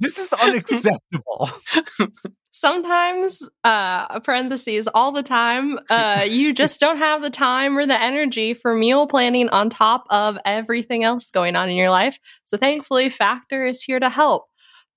This 0.00 0.18
is 0.18 0.32
unacceptable. 0.32 1.50
sometimes 2.52 3.48
uh 3.62 4.18
parentheses 4.20 4.88
all 4.92 5.12
the 5.12 5.22
time 5.22 5.78
uh 5.90 6.24
you 6.28 6.52
just 6.52 6.80
don't 6.80 6.96
have 6.96 7.22
the 7.22 7.30
time 7.30 7.78
or 7.78 7.86
the 7.86 8.02
energy 8.02 8.52
for 8.52 8.74
meal 8.74 9.06
planning 9.06 9.48
on 9.50 9.70
top 9.70 10.04
of 10.10 10.36
everything 10.44 11.04
else 11.04 11.30
going 11.30 11.54
on 11.54 11.68
in 11.68 11.76
your 11.76 11.90
life 11.90 12.18
so 12.46 12.56
thankfully 12.56 13.10
factor 13.10 13.64
is 13.64 13.80
here 13.82 14.00
to 14.00 14.08
help 14.08 14.46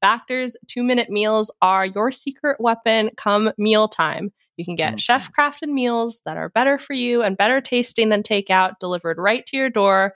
factor's 0.02 0.58
two 0.68 0.82
minute 0.82 1.10
meals 1.12 1.52
are 1.62 1.86
your 1.86 2.12
secret 2.12 2.58
weapon 2.60 3.12
come 3.16 3.52
mealtime 3.60 4.32
you 4.58 4.66
can 4.66 4.76
get 4.76 4.96
Mhm. 4.96 5.00
chef 5.00 5.32
crafted 5.32 5.70
meals 5.70 6.22
that 6.26 6.38
are 6.38 6.50
better 6.50 6.80
for 6.80 6.94
you 6.94 7.22
and 7.22 7.38
better 7.38 7.62
tasting 7.62 8.10
than 8.10 8.24
takeout 8.24 8.80
delivered 8.80 9.20
right 9.20 9.46
to 9.46 9.58
your 9.58 9.70
door 9.70 10.16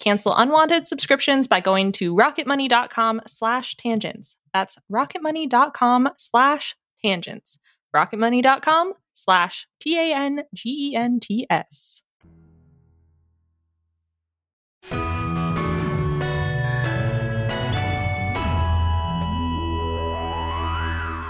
Cancel 0.00 0.34
unwanted 0.34 0.88
subscriptions 0.88 1.46
by 1.46 1.60
going 1.60 1.92
to 1.92 2.14
rocketmoney.com 2.14 3.20
slash 3.26 3.76
tangents. 3.76 4.36
That's 4.52 4.76
rocketmoney.com 4.90 6.08
slash 6.16 6.74
tangents. 7.00 7.58
rocketmoney.com 7.94 8.94
slash 9.14 9.68
T-A-N-G-E-N-T-S. 9.80 10.42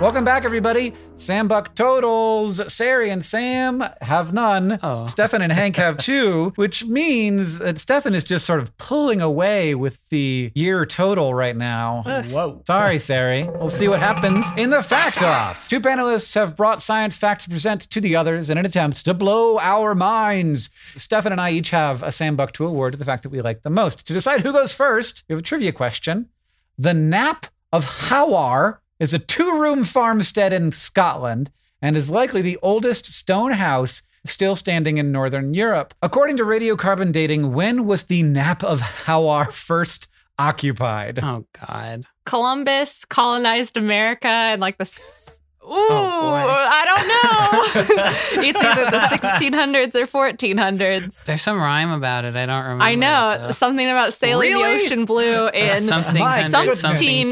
Welcome 0.00 0.24
back, 0.24 0.46
everybody. 0.46 0.94
Sam 1.16 1.46
Buck 1.46 1.74
totals. 1.74 2.58
Ceri 2.58 3.12
and 3.12 3.22
Sam 3.22 3.84
have 4.00 4.32
none. 4.32 4.78
Oh. 4.82 5.04
Stefan 5.04 5.42
and 5.42 5.52
Hank 5.52 5.76
have 5.76 5.98
two, 5.98 6.52
which 6.56 6.86
means 6.86 7.58
that 7.58 7.78
Stefan 7.78 8.14
is 8.14 8.24
just 8.24 8.46
sort 8.46 8.60
of 8.60 8.74
pulling 8.78 9.20
away 9.20 9.74
with 9.74 10.00
the 10.08 10.52
year 10.54 10.86
total 10.86 11.34
right 11.34 11.54
now. 11.54 12.02
Whoa. 12.30 12.62
Sorry, 12.66 12.96
Ceri. 12.96 13.46
We'll 13.58 13.68
see 13.68 13.88
what 13.88 13.98
happens 14.00 14.50
in 14.56 14.70
the 14.70 14.82
fact 14.82 15.20
off. 15.22 15.68
Two 15.68 15.80
panelists 15.80 16.34
have 16.34 16.56
brought 16.56 16.80
science 16.80 17.18
facts 17.18 17.44
to 17.44 17.50
present 17.50 17.82
to 17.90 18.00
the 18.00 18.16
others 18.16 18.48
in 18.48 18.56
an 18.56 18.64
attempt 18.64 19.04
to 19.04 19.12
blow 19.12 19.58
our 19.58 19.94
minds. 19.94 20.70
Stefan 20.96 21.30
and 21.30 21.42
I 21.42 21.50
each 21.50 21.68
have 21.72 22.02
a 22.02 22.10
Sam 22.10 22.36
Buck 22.36 22.52
to 22.54 22.66
award 22.66 22.94
to 22.94 22.98
the 22.98 23.04
fact 23.04 23.22
that 23.24 23.28
we 23.28 23.42
like 23.42 23.60
the 23.60 23.68
most. 23.68 24.06
To 24.06 24.14
decide 24.14 24.40
who 24.40 24.54
goes 24.54 24.72
first, 24.72 25.24
we 25.28 25.34
have 25.34 25.40
a 25.40 25.44
trivia 25.44 25.72
question. 25.72 26.30
The 26.78 26.94
Knap 26.94 27.50
of 27.70 27.84
Howar 27.84 28.80
is 29.00 29.12
a 29.12 29.18
two 29.18 29.58
room 29.58 29.82
farmstead 29.82 30.52
in 30.52 30.70
Scotland 30.70 31.50
and 31.82 31.96
is 31.96 32.10
likely 32.10 32.42
the 32.42 32.58
oldest 32.62 33.06
stone 33.06 33.52
house 33.52 34.02
still 34.26 34.54
standing 34.54 34.98
in 34.98 35.10
Northern 35.10 35.54
Europe. 35.54 35.94
According 36.02 36.36
to 36.36 36.44
radiocarbon 36.44 37.10
dating, 37.10 37.54
when 37.54 37.86
was 37.86 38.04
the 38.04 38.22
Knap 38.22 38.62
of 38.62 38.80
Howar 38.80 39.50
first 39.50 40.08
occupied? 40.38 41.18
Oh, 41.22 41.46
God. 41.66 42.04
Columbus 42.26 43.04
colonized 43.06 43.76
America 43.76 44.28
and 44.28 44.60
like 44.60 44.78
the. 44.78 45.38
S- 45.62 45.66
Ooh, 45.66 45.88
boy. 45.88 46.46
I 46.72 46.84
don't 46.84 47.08
know. 47.08 48.42
it's 48.48 48.62
either 48.62 48.84
the 48.90 48.98
1600s 48.98 49.94
or 49.94 50.06
1400s. 50.30 51.24
There's 51.24 51.42
some 51.42 51.58
rhyme 51.58 51.90
about 51.90 52.24
it. 52.24 52.34
I 52.36 52.46
don't 52.46 52.62
remember. 52.62 52.84
I 52.84 52.94
know 52.94 53.48
it, 53.48 53.52
something 53.54 53.88
about 53.88 54.12
sailing 54.14 54.52
Really? 54.52 54.78
the 54.78 54.84
ocean 54.84 55.04
blue 55.04 55.48
in 55.48 55.82
something 55.84 56.18
My 56.18 56.48
something 56.48 56.74
two. 56.74 56.88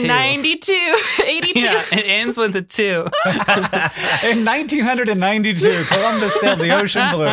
1792, 0.06 0.72
82. 1.24 1.58
Yeah, 1.60 1.84
it 1.92 2.04
ends 2.06 2.36
with 2.38 2.54
a 2.56 2.62
two. 2.62 3.06
In 4.28 4.44
1992, 4.44 5.84
Columbus 5.88 6.40
sailed 6.40 6.58
the 6.60 6.74
ocean 6.76 7.10
blue. 7.14 7.26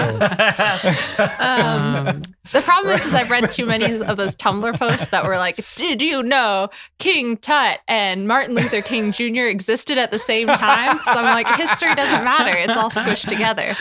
Um, 1.40 2.22
the 2.52 2.62
problem 2.62 2.94
is, 2.96 3.06
is 3.06 3.14
I've 3.14 3.30
read 3.30 3.52
too 3.52 3.66
many 3.66 3.86
of 4.02 4.18
those 4.18 4.36
Tumblr 4.36 4.78
posts 4.78 5.10
that 5.10 5.26
were 5.26 5.38
like, 5.38 5.60
"Did 5.76 6.02
you 6.02 6.24
know 6.24 6.70
King 7.00 7.38
Tut 7.38 7.80
and 7.88 8.28
Martin 8.28 8.56
Luther 8.56 8.82
King 8.82 9.12
Jr. 9.12 9.48
existed 9.48 9.98
at 9.98 10.12
the 10.12 10.20
same 10.20 10.48
time?" 10.48 10.98
So 11.06 11.12
I'm 11.12 11.34
like, 11.36 11.48
history 11.56 11.94
doesn't 11.96 12.24
matter; 12.24 12.56
it's 12.58 12.76
all 12.78 12.90
squished 12.90 13.28
together. 13.28 13.74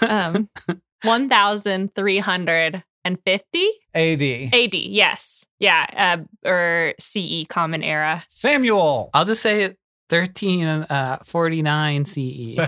Um, 0.00 0.48
One 1.02 1.28
thousand 1.28 1.94
three 1.94 2.18
hundred 2.18 2.82
and 3.04 3.18
fifty 3.24 3.68
AD. 3.94 4.22
AD. 4.22 4.74
Yes, 4.74 5.44
yeah, 5.60 5.86
uh, 6.44 6.48
or 6.48 6.94
CE 6.98 7.44
Common 7.48 7.82
Era. 7.82 8.24
Samuel. 8.28 9.10
I'll 9.14 9.24
just 9.24 9.40
say 9.42 9.62
it 9.62 9.78
13 10.08 10.66
uh 10.66 11.18
CE. 11.24 12.58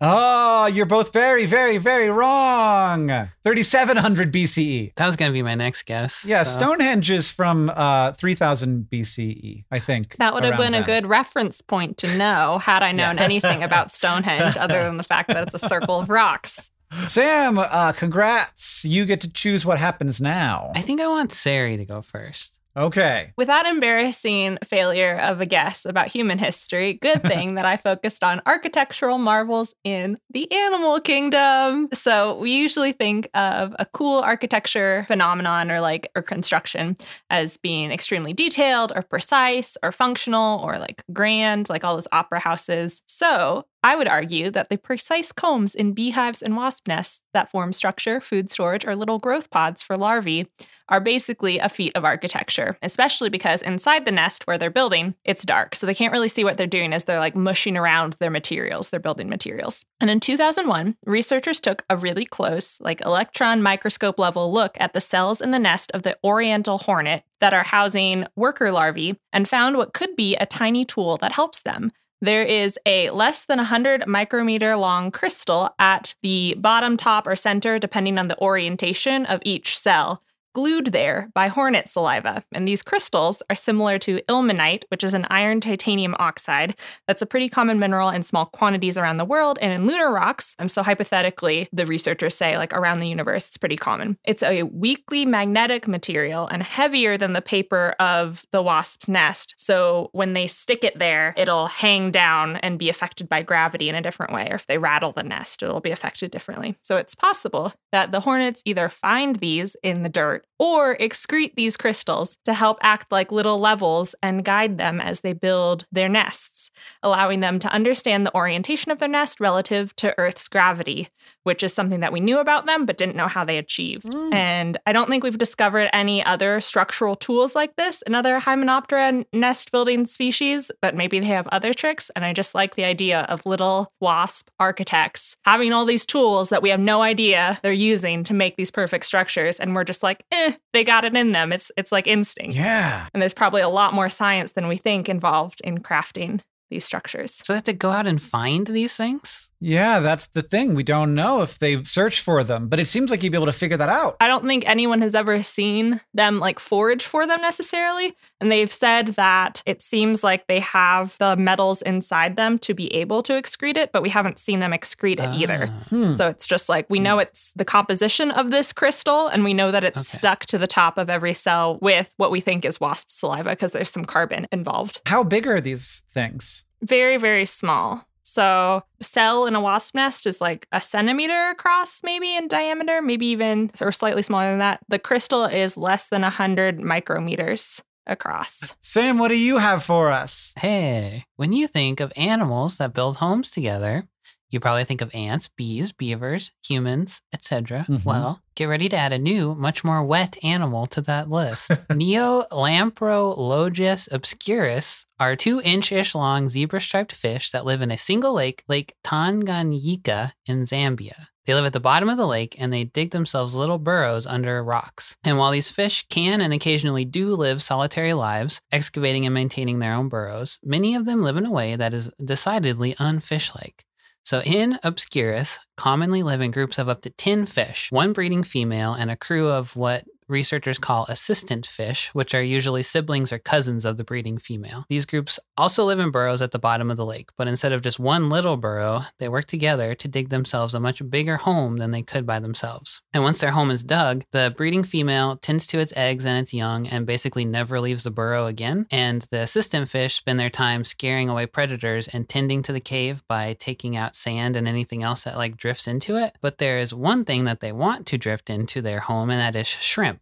Oh, 0.00 0.66
you're 0.72 0.86
both 0.86 1.12
very, 1.12 1.44
very, 1.46 1.78
very 1.78 2.08
wrong. 2.10 3.08
3700 3.44 4.32
BCE. 4.32 4.94
That 4.96 5.06
was 5.06 5.16
going 5.16 5.30
to 5.30 5.32
be 5.32 5.42
my 5.42 5.54
next 5.54 5.82
guess. 5.84 6.24
Yeah, 6.24 6.42
so- 6.44 6.58
Stonehenge 6.60 7.10
is 7.10 7.30
from 7.30 7.70
uh, 7.74 8.12
3000 8.12 8.88
BCE, 8.90 9.64
I 9.70 9.78
think. 9.78 10.16
That 10.16 10.34
would 10.34 10.44
have 10.44 10.54
around 10.54 10.60
been 10.72 10.74
a 10.74 10.84
good 10.84 11.06
reference 11.06 11.60
point 11.60 11.98
to 11.98 12.16
know 12.16 12.58
had 12.58 12.82
I 12.82 12.92
known 12.92 13.16
Yes. 13.16 13.24
anything 13.24 13.62
about 13.62 13.90
Stonehenge 13.90 14.56
other 14.56 14.84
than 14.84 14.96
the 14.96 15.02
fact 15.02 15.28
that 15.28 15.42
it's 15.46 15.54
a 15.54 15.66
circle 15.68 15.98
of 16.00 16.08
rocks. 16.08 16.70
Sam, 17.06 17.58
uh, 17.58 17.92
congrats. 17.92 18.84
You 18.84 19.04
get 19.06 19.20
to 19.22 19.30
choose 19.32 19.64
what 19.64 19.78
happens 19.78 20.20
now. 20.20 20.72
I 20.74 20.82
think 20.82 21.00
I 21.00 21.08
want 21.08 21.32
Sari 21.32 21.76
to 21.78 21.84
go 21.86 22.02
first. 22.02 22.58
Okay. 22.76 23.32
With 23.36 23.48
that 23.48 23.66
embarrassing 23.66 24.58
failure 24.64 25.16
of 25.16 25.40
a 25.40 25.46
guess 25.46 25.84
about 25.84 26.08
human 26.08 26.38
history, 26.38 26.94
good 26.94 27.22
thing 27.26 27.56
that 27.56 27.66
I 27.66 27.76
focused 27.76 28.24
on 28.24 28.40
architectural 28.46 29.18
marvels 29.18 29.74
in 29.84 30.18
the 30.30 30.50
animal 30.50 31.00
kingdom. 31.00 31.88
So 31.92 32.38
we 32.38 32.52
usually 32.52 32.92
think 32.92 33.28
of 33.34 33.74
a 33.78 33.84
cool 33.84 34.20
architecture 34.20 35.04
phenomenon 35.06 35.70
or 35.70 35.80
like 35.80 36.10
or 36.16 36.22
construction 36.22 36.96
as 37.28 37.56
being 37.58 37.90
extremely 37.90 38.32
detailed 38.32 38.92
or 38.94 39.02
precise 39.02 39.76
or 39.82 39.92
functional 39.92 40.60
or 40.60 40.78
like 40.78 41.04
grand, 41.12 41.68
like 41.68 41.84
all 41.84 41.94
those 41.94 42.08
opera 42.12 42.40
houses. 42.40 43.02
So 43.06 43.66
I 43.84 43.96
would 43.96 44.06
argue 44.06 44.50
that 44.50 44.68
the 44.68 44.78
precise 44.78 45.32
combs 45.32 45.74
in 45.74 45.92
beehives 45.92 46.40
and 46.40 46.56
wasp 46.56 46.86
nests 46.86 47.22
that 47.34 47.50
form 47.50 47.72
structure, 47.72 48.20
food 48.20 48.48
storage, 48.48 48.86
or 48.86 48.94
little 48.94 49.18
growth 49.18 49.50
pods 49.50 49.82
for 49.82 49.96
larvae 49.96 50.46
are 50.88 51.00
basically 51.00 51.58
a 51.58 51.68
feat 51.68 51.92
of 51.96 52.04
architecture, 52.04 52.78
especially 52.82 53.28
because 53.28 53.60
inside 53.62 54.04
the 54.04 54.12
nest 54.12 54.46
where 54.46 54.58
they're 54.58 54.70
building, 54.70 55.14
it's 55.24 55.42
dark. 55.42 55.74
So 55.74 55.86
they 55.86 55.94
can't 55.94 56.12
really 56.12 56.28
see 56.28 56.44
what 56.44 56.58
they're 56.58 56.66
doing 56.66 56.92
as 56.92 57.04
they're 57.04 57.18
like 57.18 57.34
mushing 57.34 57.76
around 57.76 58.16
their 58.20 58.30
materials, 58.30 58.90
their 58.90 59.00
building 59.00 59.28
materials. 59.28 59.84
And 60.00 60.10
in 60.10 60.20
2001, 60.20 60.96
researchers 61.04 61.58
took 61.58 61.84
a 61.90 61.96
really 61.96 62.26
close, 62.26 62.78
like 62.80 63.00
electron 63.00 63.62
microscope 63.62 64.18
level 64.18 64.52
look 64.52 64.76
at 64.78 64.92
the 64.92 65.00
cells 65.00 65.40
in 65.40 65.50
the 65.50 65.58
nest 65.58 65.90
of 65.92 66.02
the 66.02 66.16
oriental 66.22 66.78
hornet 66.78 67.24
that 67.40 67.54
are 67.54 67.64
housing 67.64 68.26
worker 68.36 68.70
larvae 68.70 69.18
and 69.32 69.48
found 69.48 69.76
what 69.76 69.92
could 69.92 70.14
be 70.14 70.36
a 70.36 70.46
tiny 70.46 70.84
tool 70.84 71.16
that 71.16 71.32
helps 71.32 71.62
them. 71.62 71.90
There 72.22 72.44
is 72.44 72.78
a 72.86 73.10
less 73.10 73.44
than 73.46 73.58
100 73.58 74.06
micrometer 74.06 74.76
long 74.76 75.10
crystal 75.10 75.74
at 75.80 76.14
the 76.22 76.54
bottom, 76.56 76.96
top, 76.96 77.26
or 77.26 77.34
center, 77.34 77.80
depending 77.80 78.16
on 78.16 78.28
the 78.28 78.38
orientation 78.38 79.26
of 79.26 79.42
each 79.44 79.76
cell. 79.76 80.22
Glued 80.52 80.86
there 80.86 81.30
by 81.34 81.48
hornet 81.48 81.88
saliva. 81.88 82.42
And 82.52 82.66
these 82.66 82.82
crystals 82.82 83.42
are 83.48 83.56
similar 83.56 83.98
to 84.00 84.20
ilmenite, 84.28 84.84
which 84.88 85.04
is 85.04 85.14
an 85.14 85.26
iron 85.30 85.60
titanium 85.60 86.14
oxide. 86.18 86.76
That's 87.06 87.22
a 87.22 87.26
pretty 87.26 87.48
common 87.48 87.78
mineral 87.78 88.10
in 88.10 88.22
small 88.22 88.46
quantities 88.46 88.98
around 88.98 89.16
the 89.16 89.24
world 89.24 89.58
and 89.60 89.72
in 89.72 89.86
lunar 89.86 90.10
rocks. 90.10 90.54
And 90.58 90.70
so, 90.70 90.82
hypothetically, 90.82 91.68
the 91.72 91.86
researchers 91.86 92.34
say, 92.34 92.58
like 92.58 92.72
around 92.72 93.00
the 93.00 93.08
universe, 93.08 93.48
it's 93.48 93.56
pretty 93.56 93.76
common. 93.76 94.18
It's 94.24 94.42
a 94.42 94.64
weakly 94.64 95.24
magnetic 95.24 95.88
material 95.88 96.46
and 96.46 96.62
heavier 96.62 97.16
than 97.16 97.32
the 97.32 97.42
paper 97.42 97.94
of 97.98 98.44
the 98.52 98.62
wasp's 98.62 99.08
nest. 99.08 99.54
So, 99.58 100.10
when 100.12 100.34
they 100.34 100.46
stick 100.46 100.84
it 100.84 100.98
there, 100.98 101.34
it'll 101.36 101.66
hang 101.66 102.10
down 102.10 102.56
and 102.56 102.78
be 102.78 102.88
affected 102.88 103.28
by 103.28 103.42
gravity 103.42 103.88
in 103.88 103.94
a 103.94 104.02
different 104.02 104.32
way. 104.32 104.48
Or 104.50 104.56
if 104.56 104.66
they 104.66 104.78
rattle 104.78 105.12
the 105.12 105.22
nest, 105.22 105.62
it'll 105.62 105.80
be 105.80 105.90
affected 105.90 106.30
differently. 106.30 106.76
So, 106.82 106.96
it's 106.96 107.14
possible 107.14 107.72
that 107.92 108.12
the 108.12 108.20
hornets 108.20 108.62
either 108.64 108.88
find 108.88 109.36
these 109.36 109.76
in 109.82 110.02
the 110.02 110.08
dirt 110.08 110.41
or 110.58 110.96
excrete 110.98 111.54
these 111.56 111.76
crystals 111.76 112.38
to 112.44 112.54
help 112.54 112.78
act 112.82 113.10
like 113.10 113.32
little 113.32 113.58
levels 113.58 114.14
and 114.22 114.44
guide 114.44 114.78
them 114.78 115.00
as 115.00 115.20
they 115.20 115.32
build 115.32 115.86
their 115.90 116.08
nests, 116.08 116.70
allowing 117.02 117.40
them 117.40 117.58
to 117.58 117.72
understand 117.72 118.24
the 118.24 118.34
orientation 118.34 118.92
of 118.92 119.00
their 119.00 119.08
nest 119.08 119.40
relative 119.40 119.94
to 119.96 120.14
Earth's 120.18 120.46
gravity, 120.46 121.08
which 121.42 121.64
is 121.64 121.74
something 121.74 121.98
that 121.98 122.12
we 122.12 122.20
knew 122.20 122.38
about 122.38 122.66
them 122.66 122.86
but 122.86 122.96
didn't 122.96 123.16
know 123.16 123.26
how 123.26 123.44
they 123.44 123.58
achieved. 123.58 124.04
Mm. 124.04 124.32
And 124.32 124.78
I 124.86 124.92
don't 124.92 125.08
think 125.08 125.24
we've 125.24 125.36
discovered 125.36 125.90
any 125.92 126.24
other 126.24 126.60
structural 126.60 127.16
tools 127.16 127.56
like 127.56 127.74
this 127.74 128.00
in 128.02 128.14
other 128.14 128.38
Hymenoptera 128.38 129.24
nest 129.32 129.72
building 129.72 130.06
species, 130.06 130.70
but 130.80 130.94
maybe 130.94 131.18
they 131.18 131.26
have 131.26 131.48
other 131.48 131.74
tricks. 131.74 132.08
And 132.14 132.24
I 132.24 132.32
just 132.32 132.54
like 132.54 132.76
the 132.76 132.84
idea 132.84 133.22
of 133.22 133.44
little 133.46 133.92
wasp 134.00 134.48
architects 134.60 135.36
having 135.44 135.72
all 135.72 135.84
these 135.84 136.06
tools 136.06 136.50
that 136.50 136.62
we 136.62 136.68
have 136.68 136.78
no 136.78 137.02
idea 137.02 137.58
they're 137.62 137.72
using 137.72 138.22
to 138.24 138.34
make 138.34 138.56
these 138.56 138.70
perfect 138.70 139.06
structures. 139.06 139.58
And 139.58 139.74
we're 139.74 139.82
just 139.82 140.02
like, 140.02 140.24
eh, 140.32 140.52
they 140.72 140.84
got 140.84 141.04
it 141.04 141.16
in 141.16 141.32
them. 141.32 141.52
It's 141.52 141.70
it's 141.76 141.92
like 141.92 142.06
instinct. 142.06 142.56
Yeah. 142.56 143.06
And 143.12 143.22
there's 143.22 143.34
probably 143.34 143.62
a 143.62 143.68
lot 143.68 143.94
more 143.94 144.10
science 144.10 144.52
than 144.52 144.68
we 144.68 144.76
think 144.76 145.08
involved 145.08 145.60
in 145.62 145.78
crafting 145.78 146.40
these 146.72 146.84
structures. 146.84 147.34
So 147.44 147.52
they 147.52 147.58
have 147.58 147.64
to 147.64 147.72
go 147.72 147.90
out 147.90 148.06
and 148.06 148.20
find 148.20 148.66
these 148.66 148.96
things? 148.96 149.50
Yeah, 149.64 150.00
that's 150.00 150.26
the 150.26 150.42
thing. 150.42 150.74
We 150.74 150.82
don't 150.82 151.14
know 151.14 151.42
if 151.42 151.60
they 151.60 151.82
search 151.84 152.20
for 152.20 152.42
them, 152.42 152.68
but 152.68 152.80
it 152.80 152.88
seems 152.88 153.10
like 153.12 153.22
you'd 153.22 153.30
be 153.30 153.36
able 153.36 153.46
to 153.46 153.52
figure 153.52 153.76
that 153.76 153.88
out. 153.88 154.16
I 154.20 154.26
don't 154.26 154.44
think 154.44 154.64
anyone 154.66 155.00
has 155.02 155.14
ever 155.14 155.40
seen 155.42 156.00
them 156.14 156.40
like 156.40 156.58
forage 156.58 157.04
for 157.04 157.28
them 157.28 157.40
necessarily. 157.40 158.14
And 158.40 158.50
they've 158.50 158.72
said 158.72 159.08
that 159.14 159.62
it 159.64 159.80
seems 159.80 160.24
like 160.24 160.48
they 160.48 160.58
have 160.60 161.16
the 161.18 161.36
metals 161.36 161.80
inside 161.82 162.34
them 162.34 162.58
to 162.60 162.74
be 162.74 162.92
able 162.92 163.22
to 163.22 163.34
excrete 163.34 163.76
it, 163.76 163.92
but 163.92 164.02
we 164.02 164.08
haven't 164.08 164.40
seen 164.40 164.58
them 164.58 164.72
excrete 164.72 165.20
it 165.20 165.40
either. 165.40 165.68
Ah. 165.70 165.84
Hmm. 165.90 166.14
So 166.14 166.26
it's 166.28 166.46
just 166.46 166.68
like 166.68 166.90
we 166.90 166.98
know 166.98 167.20
it's 167.20 167.52
the 167.54 167.64
composition 167.64 168.32
of 168.32 168.50
this 168.50 168.72
crystal, 168.72 169.28
and 169.28 169.44
we 169.44 169.54
know 169.54 169.70
that 169.70 169.84
it's 169.84 170.00
Okay. 170.00 170.18
stuck 170.18 170.44
to 170.46 170.58
the 170.58 170.66
top 170.66 170.98
of 170.98 171.08
every 171.08 171.34
cell 171.34 171.78
with 171.80 172.12
what 172.16 172.32
we 172.32 172.40
think 172.40 172.64
is 172.64 172.80
wasp 172.80 173.12
saliva 173.12 173.50
because 173.50 173.70
there's 173.70 173.92
some 173.92 174.04
carbon 174.04 174.48
involved. 174.50 175.00
How 175.06 175.22
big 175.22 175.46
are 175.46 175.60
these 175.60 176.02
things? 176.12 176.64
Very, 176.82 177.16
very 177.16 177.44
small. 177.44 178.08
So, 178.22 178.84
cell 179.00 179.46
in 179.46 179.54
a 179.54 179.60
wasp 179.60 179.94
nest 179.94 180.26
is 180.26 180.40
like 180.40 180.66
a 180.72 180.80
centimeter 180.80 181.50
across, 181.50 182.00
maybe 182.02 182.36
in 182.36 182.48
diameter, 182.48 183.02
maybe 183.02 183.26
even 183.26 183.70
or 183.80 183.92
slightly 183.92 184.22
smaller 184.22 184.50
than 184.50 184.60
that. 184.60 184.80
The 184.88 184.98
crystal 184.98 185.44
is 185.44 185.76
less 185.76 186.08
than 186.08 186.22
100 186.22 186.78
micrometers 186.78 187.80
across. 188.06 188.62
Uh, 188.62 188.66
Sam, 188.80 189.18
what 189.18 189.28
do 189.28 189.36
you 189.36 189.58
have 189.58 189.82
for 189.82 190.10
us? 190.10 190.52
Hey, 190.56 191.24
when 191.36 191.52
you 191.52 191.66
think 191.66 192.00
of 192.00 192.12
animals 192.16 192.78
that 192.78 192.94
build 192.94 193.18
homes 193.18 193.50
together, 193.50 194.08
you 194.52 194.60
probably 194.60 194.84
think 194.84 195.00
of 195.00 195.12
ants, 195.14 195.48
bees, 195.48 195.90
beavers, 195.90 196.52
humans, 196.64 197.22
etc. 197.32 197.86
Mhm. 197.88 198.04
Well, 198.04 198.40
get 198.54 198.66
ready 198.66 198.88
to 198.90 198.96
add 198.96 199.12
a 199.12 199.18
new, 199.18 199.56
much 199.56 199.82
more 199.82 200.04
wet 200.04 200.36
animal 200.44 200.86
to 200.86 201.00
that 201.00 201.28
list. 201.28 201.70
Neolamprologus 201.90 204.08
obscurus 204.12 205.06
are 205.18 205.34
two 205.34 205.60
inch-ish 205.62 206.14
long 206.14 206.48
zebra-striped 206.48 207.12
fish 207.12 207.50
that 207.50 207.64
live 207.64 207.82
in 207.82 207.90
a 207.90 207.98
single 207.98 208.34
lake, 208.34 208.62
Lake 208.68 208.94
Tanganyika 209.02 210.34
in 210.46 210.64
Zambia. 210.64 211.26
They 211.44 211.54
live 211.54 211.64
at 211.64 211.72
the 211.72 211.80
bottom 211.80 212.08
of 212.08 212.16
the 212.16 212.26
lake 212.26 212.54
and 212.58 212.72
they 212.72 212.84
dig 212.84 213.10
themselves 213.10 213.56
little 213.56 213.78
burrows 213.78 214.26
under 214.26 214.62
rocks. 214.62 215.16
And 215.24 215.38
while 215.38 215.50
these 215.50 215.70
fish 215.70 216.06
can 216.08 216.40
and 216.40 216.52
occasionally 216.52 217.04
do 217.04 217.34
live 217.34 217.62
solitary 217.62 218.12
lives, 218.12 218.60
excavating 218.70 219.26
and 219.26 219.34
maintaining 219.34 219.80
their 219.80 219.94
own 219.94 220.08
burrows, 220.08 220.60
many 220.62 220.94
of 220.94 221.04
them 221.04 221.22
live 221.22 221.36
in 221.36 221.46
a 221.46 221.50
way 221.50 221.74
that 221.74 221.92
is 221.92 222.10
decidedly 222.24 222.94
unfish 223.00 223.52
like. 223.56 223.84
So 224.24 224.40
in 224.42 224.78
Obscurus, 224.82 225.58
commonly 225.76 226.22
live 226.22 226.40
in 226.40 226.50
groups 226.50 226.78
of 226.78 226.88
up 226.88 227.02
to 227.02 227.10
10 227.10 227.46
fish, 227.46 227.90
one 227.90 228.12
breeding 228.12 228.44
female, 228.44 228.94
and 228.94 229.10
a 229.10 229.16
crew 229.16 229.48
of 229.48 229.74
what 229.76 230.04
researchers 230.32 230.78
call 230.78 231.06
assistant 231.08 231.66
fish, 231.66 232.10
which 232.12 232.34
are 232.34 232.42
usually 232.42 232.82
siblings 232.82 233.32
or 233.32 233.38
cousins 233.38 233.84
of 233.84 233.96
the 233.96 234.04
breeding 234.04 234.38
female. 234.38 234.84
These 234.88 235.04
groups 235.04 235.38
also 235.56 235.84
live 235.84 236.00
in 236.00 236.10
burrows 236.10 236.42
at 236.42 236.50
the 236.50 236.58
bottom 236.58 236.90
of 236.90 236.96
the 236.96 237.06
lake, 237.06 237.30
but 237.36 237.46
instead 237.46 237.72
of 237.72 237.82
just 237.82 238.00
one 238.00 238.28
little 238.28 238.56
burrow, 238.56 239.04
they 239.18 239.28
work 239.28 239.44
together 239.44 239.94
to 239.94 240.08
dig 240.08 240.30
themselves 240.30 240.74
a 240.74 240.80
much 240.80 241.08
bigger 241.08 241.36
home 241.36 241.76
than 241.76 241.90
they 241.90 242.02
could 242.02 242.26
by 242.26 242.40
themselves. 242.40 243.02
And 243.12 243.22
once 243.22 243.40
their 243.40 243.52
home 243.52 243.70
is 243.70 243.84
dug, 243.84 244.24
the 244.32 244.52
breeding 244.56 244.84
female 244.84 245.36
tends 245.36 245.66
to 245.68 245.78
its 245.78 245.92
eggs 245.96 246.24
and 246.24 246.38
its 246.38 246.54
young 246.54 246.86
and 246.86 247.06
basically 247.06 247.44
never 247.44 247.78
leaves 247.78 248.04
the 248.04 248.10
burrow 248.10 248.46
again. 248.46 248.86
And 248.90 249.22
the 249.30 249.40
assistant 249.40 249.88
fish 249.88 250.14
spend 250.14 250.40
their 250.40 250.50
time 250.50 250.84
scaring 250.84 251.28
away 251.28 251.46
predators 251.46 252.08
and 252.08 252.28
tending 252.28 252.62
to 252.62 252.72
the 252.72 252.80
cave 252.80 253.22
by 253.28 253.54
taking 253.58 253.96
out 253.96 254.16
sand 254.16 254.56
and 254.56 254.66
anything 254.66 255.02
else 255.02 255.24
that 255.24 255.36
like 255.36 255.56
drifts 255.56 255.86
into 255.86 256.16
it. 256.16 256.36
But 256.40 256.58
there 256.58 256.78
is 256.78 256.94
one 256.94 257.24
thing 257.24 257.44
that 257.44 257.60
they 257.60 257.72
want 257.72 258.06
to 258.06 258.18
drift 258.18 258.48
into 258.48 258.80
their 258.80 259.00
home, 259.00 259.30
and 259.30 259.40
that 259.40 259.58
is 259.58 259.66
shrimp. 259.66 260.21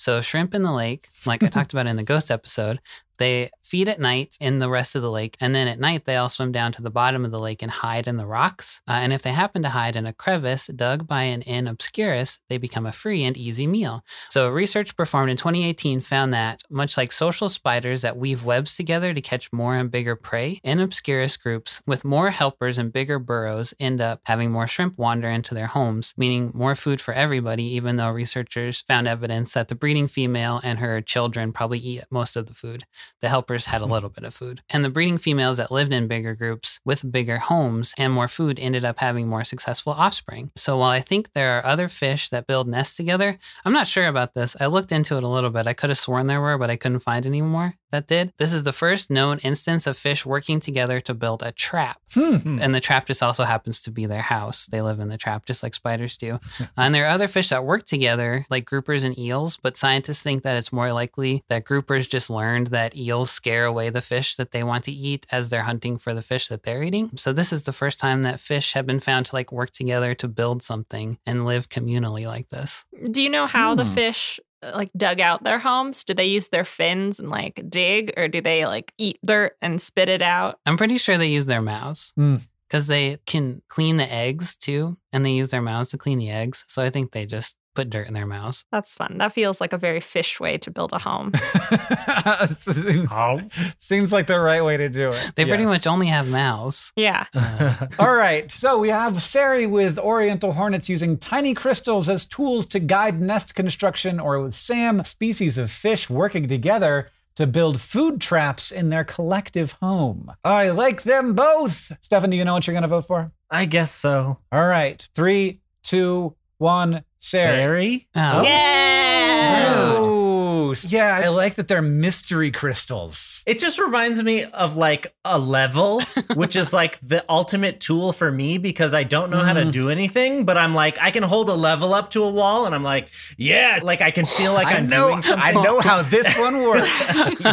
So, 0.00 0.22
shrimp 0.22 0.54
in 0.54 0.62
the 0.62 0.72
lake, 0.72 1.10
like 1.26 1.42
I 1.42 1.48
talked 1.50 1.74
about 1.74 1.86
in 1.86 1.96
the 1.96 2.02
ghost 2.02 2.30
episode, 2.30 2.80
they 3.20 3.50
feed 3.62 3.86
at 3.86 4.00
night 4.00 4.36
in 4.40 4.58
the 4.58 4.70
rest 4.70 4.96
of 4.96 5.02
the 5.02 5.10
lake. 5.10 5.36
And 5.40 5.54
then 5.54 5.68
at 5.68 5.78
night, 5.78 6.06
they 6.06 6.16
all 6.16 6.30
swim 6.30 6.52
down 6.52 6.72
to 6.72 6.82
the 6.82 6.90
bottom 6.90 7.22
of 7.24 7.30
the 7.30 7.38
lake 7.38 7.62
and 7.62 7.70
hide 7.70 8.08
in 8.08 8.16
the 8.16 8.26
rocks. 8.26 8.80
Uh, 8.88 8.92
and 8.92 9.12
if 9.12 9.20
they 9.20 9.32
happen 9.32 9.62
to 9.62 9.68
hide 9.68 9.94
in 9.94 10.06
a 10.06 10.14
crevice 10.14 10.68
dug 10.68 11.06
by 11.06 11.24
an 11.24 11.42
in 11.42 11.68
obscurus, 11.68 12.38
they 12.48 12.56
become 12.56 12.86
a 12.86 12.92
free 12.92 13.22
and 13.22 13.36
easy 13.36 13.66
meal. 13.66 14.02
So, 14.30 14.48
research 14.48 14.96
performed 14.96 15.30
in 15.30 15.36
2018 15.36 16.00
found 16.00 16.32
that, 16.32 16.62
much 16.70 16.96
like 16.96 17.12
social 17.12 17.50
spiders 17.50 18.00
that 18.00 18.16
weave 18.16 18.42
webs 18.42 18.74
together 18.74 19.12
to 19.12 19.20
catch 19.20 19.52
more 19.52 19.76
and 19.76 19.90
bigger 19.90 20.16
prey, 20.16 20.58
in 20.64 20.80
obscurus 20.80 21.36
groups 21.36 21.82
with 21.86 22.06
more 22.06 22.30
helpers 22.30 22.78
and 22.78 22.90
bigger 22.90 23.18
burrows 23.18 23.74
end 23.78 24.00
up 24.00 24.20
having 24.24 24.50
more 24.50 24.66
shrimp 24.66 24.96
wander 24.96 25.28
into 25.28 25.54
their 25.54 25.66
homes, 25.66 26.14
meaning 26.16 26.52
more 26.54 26.74
food 26.74 27.02
for 27.02 27.12
everybody, 27.12 27.64
even 27.64 27.96
though 27.96 28.10
researchers 28.10 28.80
found 28.80 29.06
evidence 29.06 29.52
that 29.52 29.68
the 29.68 29.74
breeding 29.90 30.06
female 30.06 30.60
and 30.62 30.78
her 30.78 31.00
children 31.00 31.52
probably 31.52 31.80
eat 31.80 32.04
most 32.12 32.36
of 32.36 32.46
the 32.46 32.54
food. 32.54 32.84
The 33.22 33.28
helpers 33.28 33.66
had 33.66 33.82
a 33.82 33.86
hmm. 33.86 33.90
little 33.90 34.08
bit 34.08 34.22
of 34.22 34.32
food. 34.32 34.62
And 34.70 34.84
the 34.84 34.88
breeding 34.88 35.18
females 35.18 35.56
that 35.56 35.72
lived 35.72 35.92
in 35.92 36.06
bigger 36.06 36.36
groups 36.36 36.78
with 36.84 37.10
bigger 37.10 37.38
homes 37.38 37.92
and 37.98 38.12
more 38.12 38.28
food 38.28 38.60
ended 38.60 38.84
up 38.84 39.00
having 39.00 39.26
more 39.26 39.42
successful 39.42 39.92
offspring. 39.92 40.52
So 40.54 40.76
while 40.76 40.90
I 40.90 41.00
think 41.00 41.32
there 41.32 41.58
are 41.58 41.66
other 41.66 41.88
fish 41.88 42.28
that 42.28 42.46
build 42.46 42.68
nests 42.68 42.96
together, 42.96 43.36
I'm 43.64 43.72
not 43.72 43.88
sure 43.88 44.06
about 44.06 44.34
this. 44.34 44.56
I 44.60 44.66
looked 44.66 44.92
into 44.92 45.16
it 45.16 45.24
a 45.24 45.28
little 45.28 45.50
bit. 45.50 45.66
I 45.66 45.72
could 45.72 45.90
have 45.90 45.98
sworn 45.98 46.28
there 46.28 46.40
were, 46.40 46.56
but 46.56 46.70
I 46.70 46.76
couldn't 46.76 47.00
find 47.00 47.26
any 47.26 47.42
more 47.42 47.74
that 47.92 48.06
did. 48.06 48.32
This 48.38 48.52
is 48.52 48.62
the 48.62 48.72
first 48.72 49.10
known 49.10 49.38
instance 49.38 49.86
of 49.86 49.96
fish 49.96 50.24
working 50.26 50.60
together 50.60 51.00
to 51.00 51.14
build 51.14 51.42
a 51.42 51.52
trap. 51.52 52.00
Hmm. 52.12 52.58
And 52.60 52.74
the 52.74 52.80
trap 52.80 53.06
just 53.06 53.22
also 53.22 53.44
happens 53.44 53.80
to 53.82 53.90
be 53.90 54.06
their 54.06 54.22
house. 54.22 54.66
They 54.66 54.82
live 54.82 55.00
in 55.00 55.08
the 55.08 55.16
trap 55.18 55.44
just 55.46 55.62
like 55.62 55.74
spiders 55.74 56.16
do. 56.16 56.40
and 56.76 56.94
there 56.94 57.04
are 57.04 57.10
other 57.10 57.28
fish 57.28 57.48
that 57.50 57.64
work 57.64 57.84
together, 57.84 58.46
like 58.50 58.64
groupers 58.68 59.04
and 59.04 59.18
eels, 59.18 59.56
but 59.56 59.76
scientists 59.76 60.22
think 60.22 60.42
that 60.42 60.56
it's 60.56 60.72
more 60.72 60.92
likely 60.92 61.44
that 61.48 61.64
groupers 61.64 62.08
just 62.08 62.30
learned 62.30 62.68
that 62.68 62.96
eels 62.96 63.30
scare 63.30 63.64
away 63.64 63.90
the 63.90 64.00
fish 64.00 64.36
that 64.36 64.52
they 64.52 64.62
want 64.62 64.84
to 64.84 64.92
eat 64.92 65.26
as 65.30 65.50
they're 65.50 65.62
hunting 65.62 65.98
for 65.98 66.14
the 66.14 66.22
fish 66.22 66.48
that 66.48 66.62
they're 66.62 66.82
eating. 66.82 67.10
So 67.16 67.32
this 67.32 67.52
is 67.52 67.62
the 67.64 67.72
first 67.72 67.98
time 67.98 68.22
that 68.22 68.40
fish 68.40 68.72
have 68.74 68.86
been 68.86 69.00
found 69.00 69.26
to 69.26 69.34
like 69.34 69.52
work 69.52 69.70
together 69.70 70.14
to 70.14 70.28
build 70.28 70.62
something 70.62 71.18
and 71.26 71.44
live 71.46 71.68
communally 71.68 72.26
like 72.26 72.48
this. 72.50 72.84
Do 73.10 73.22
you 73.22 73.30
know 73.30 73.46
how 73.46 73.74
the 73.74 73.84
Hmm. 73.84 73.94
fish 73.94 74.38
uh, 74.40 74.42
like 74.62 74.90
dug 74.96 75.20
out 75.20 75.42
their 75.42 75.58
homes? 75.58 76.04
Do 76.04 76.14
they 76.14 76.26
use 76.26 76.48
their 76.48 76.64
fins 76.64 77.18
and 77.18 77.30
like 77.30 77.62
dig 77.68 78.12
or 78.16 78.28
do 78.28 78.40
they 78.40 78.66
like 78.66 78.92
eat 78.98 79.18
dirt 79.24 79.56
and 79.60 79.80
spit 79.80 80.08
it 80.08 80.22
out? 80.22 80.58
I'm 80.66 80.76
pretty 80.76 80.98
sure 80.98 81.18
they 81.18 81.28
use 81.28 81.46
their 81.46 81.62
mouths. 81.62 82.12
Hmm. 82.16 82.36
Because 82.68 82.86
they 82.86 83.18
can 83.26 83.62
clean 83.68 83.96
the 83.96 84.12
eggs 84.12 84.56
too, 84.56 84.96
and 85.12 85.24
they 85.24 85.32
use 85.32 85.48
their 85.48 85.60
mouths 85.60 85.90
to 85.90 85.98
clean 85.98 86.18
the 86.18 86.30
eggs. 86.30 86.64
So 86.68 86.84
I 86.84 86.90
think 86.90 87.10
they 87.10 87.26
just 87.26 87.56
put 87.74 87.90
dirt 87.90 88.08
in 88.08 88.14
their 88.14 88.26
mouths. 88.26 88.64
That's 88.72 88.94
fun. 88.94 89.18
That 89.18 89.32
feels 89.32 89.60
like 89.60 89.72
a 89.72 89.78
very 89.78 90.00
fish 90.00 90.40
way 90.40 90.58
to 90.58 90.70
build 90.70 90.92
a 90.92 90.98
home. 90.98 91.32
seems, 92.60 93.10
Oh. 93.12 93.40
seems 93.78 94.12
like 94.12 94.26
the 94.26 94.38
right 94.40 94.64
way 94.64 94.76
to 94.76 94.88
do 94.88 95.08
it. 95.08 95.32
They 95.36 95.44
pretty 95.44 95.64
much 95.66 95.86
only 95.86 96.08
have 96.08 96.30
mouths. 96.30 96.92
Yeah. 96.96 97.26
Uh, 97.34 97.86
All 97.98 98.14
right, 98.14 98.50
so 98.50 98.78
we 98.78 98.88
have 98.90 99.14
Ceri 99.14 99.68
with 99.68 99.98
Oriental 99.98 100.52
hornets 100.52 100.88
using 100.88 101.16
tiny 101.18 101.54
crystals 101.54 102.08
as 102.08 102.24
tools 102.26 102.66
to 102.66 102.80
guide 102.80 103.20
nest 103.20 103.54
construction, 103.54 104.18
or 104.20 104.40
with 104.40 104.54
Sam, 104.54 105.04
species 105.04 105.58
of 105.58 105.70
fish 105.70 106.10
working 106.10 106.48
together 106.48 107.08
to 107.36 107.46
build 107.46 107.80
food 107.80 108.20
traps 108.20 108.70
in 108.72 108.90
their 108.90 109.04
collective 109.04 109.72
home. 109.72 110.32
I 110.44 110.70
like 110.70 111.04
them 111.04 111.34
both. 111.34 111.92
Stefan, 112.00 112.30
do 112.30 112.36
you 112.36 112.44
know 112.44 112.54
what 112.54 112.66
you're 112.66 112.74
going 112.74 112.82
to 112.82 112.88
vote 112.88 113.06
for? 113.06 113.32
I 113.50 113.64
guess 113.64 113.92
so. 113.92 114.38
All 114.52 114.66
right, 114.66 115.06
three, 115.14 115.60
two, 115.82 116.34
one, 116.58 117.04
Ceri. 117.20 117.58
Ceri? 117.58 118.08
Oh. 118.16 118.42
Yeah. 118.42 119.98
Ooh, 120.00 120.74
yeah, 120.88 121.20
I 121.24 121.28
like 121.28 121.56
that 121.56 121.66
they're 121.68 121.82
mystery 121.82 122.50
crystals. 122.52 123.42
It 123.46 123.58
just 123.58 123.78
reminds 123.80 124.22
me 124.22 124.44
of 124.44 124.76
like 124.76 125.12
a 125.24 125.36
level, 125.38 126.00
which 126.34 126.54
is 126.56 126.72
like 126.72 126.98
the 127.02 127.24
ultimate 127.28 127.80
tool 127.80 128.12
for 128.12 128.30
me 128.30 128.56
because 128.58 128.94
I 128.94 129.02
don't 129.04 129.30
know 129.30 129.40
how 129.40 129.52
to 129.54 129.60
Mm. 129.62 129.72
do 129.72 129.90
anything, 129.90 130.44
but 130.44 130.56
I'm 130.56 130.74
like, 130.74 130.96
I 131.00 131.10
can 131.10 131.22
hold 131.24 131.48
a 131.50 131.54
level 131.54 131.92
up 131.92 132.10
to 132.10 132.22
a 132.22 132.30
wall 132.30 132.66
and 132.66 132.74
I'm 132.74 132.82
like, 132.84 133.08
yeah, 133.36 133.80
like 133.82 134.00
I 134.00 134.10
can 134.12 134.24
feel 134.26 134.52
like 134.54 134.68
I 134.68 134.76
I'm 134.76 134.86
know, 134.86 135.08
doing 135.10 135.22
something. 135.22 135.42
I 135.42 135.52
know 135.52 135.80
how 135.80 136.02
this 136.02 136.32
one 136.38 136.62
works. 136.62 136.88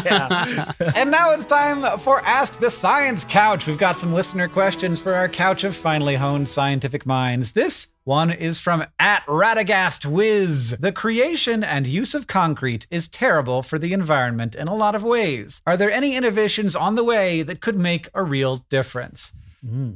yeah. 0.06 0.71
and 0.95 1.10
now 1.12 1.32
it's 1.32 1.45
time 1.45 1.97
for 1.99 2.21
Ask 2.21 2.60
the 2.60 2.69
Science 2.69 3.25
Couch. 3.25 3.65
We've 3.67 3.77
got 3.77 3.97
some 3.97 4.13
listener 4.13 4.47
questions 4.47 5.01
for 5.01 5.13
our 5.15 5.27
couch 5.27 5.63
of 5.63 5.75
finely 5.75 6.15
honed 6.15 6.47
scientific 6.49 7.06
minds. 7.06 7.51
This 7.53 7.88
one 8.07 8.31
is 8.31 8.57
from 8.57 8.85
at 8.97 9.25
Radagast 9.25 10.05
Wiz. 10.05 10.77
The 10.79 10.93
creation 10.93 11.61
and 11.61 11.85
use 11.85 12.13
of 12.13 12.25
concrete 12.25 12.87
is 12.89 13.09
terrible 13.09 13.61
for 13.61 13.77
the 13.77 13.91
environment 13.91 14.55
in 14.55 14.69
a 14.69 14.75
lot 14.75 14.95
of 14.95 15.03
ways. 15.03 15.61
Are 15.67 15.75
there 15.75 15.91
any 15.91 16.15
innovations 16.15 16.73
on 16.73 16.95
the 16.95 17.03
way 17.03 17.43
that 17.43 17.59
could 17.59 17.77
make 17.77 18.07
a 18.13 18.23
real 18.23 18.65
difference? 18.69 19.33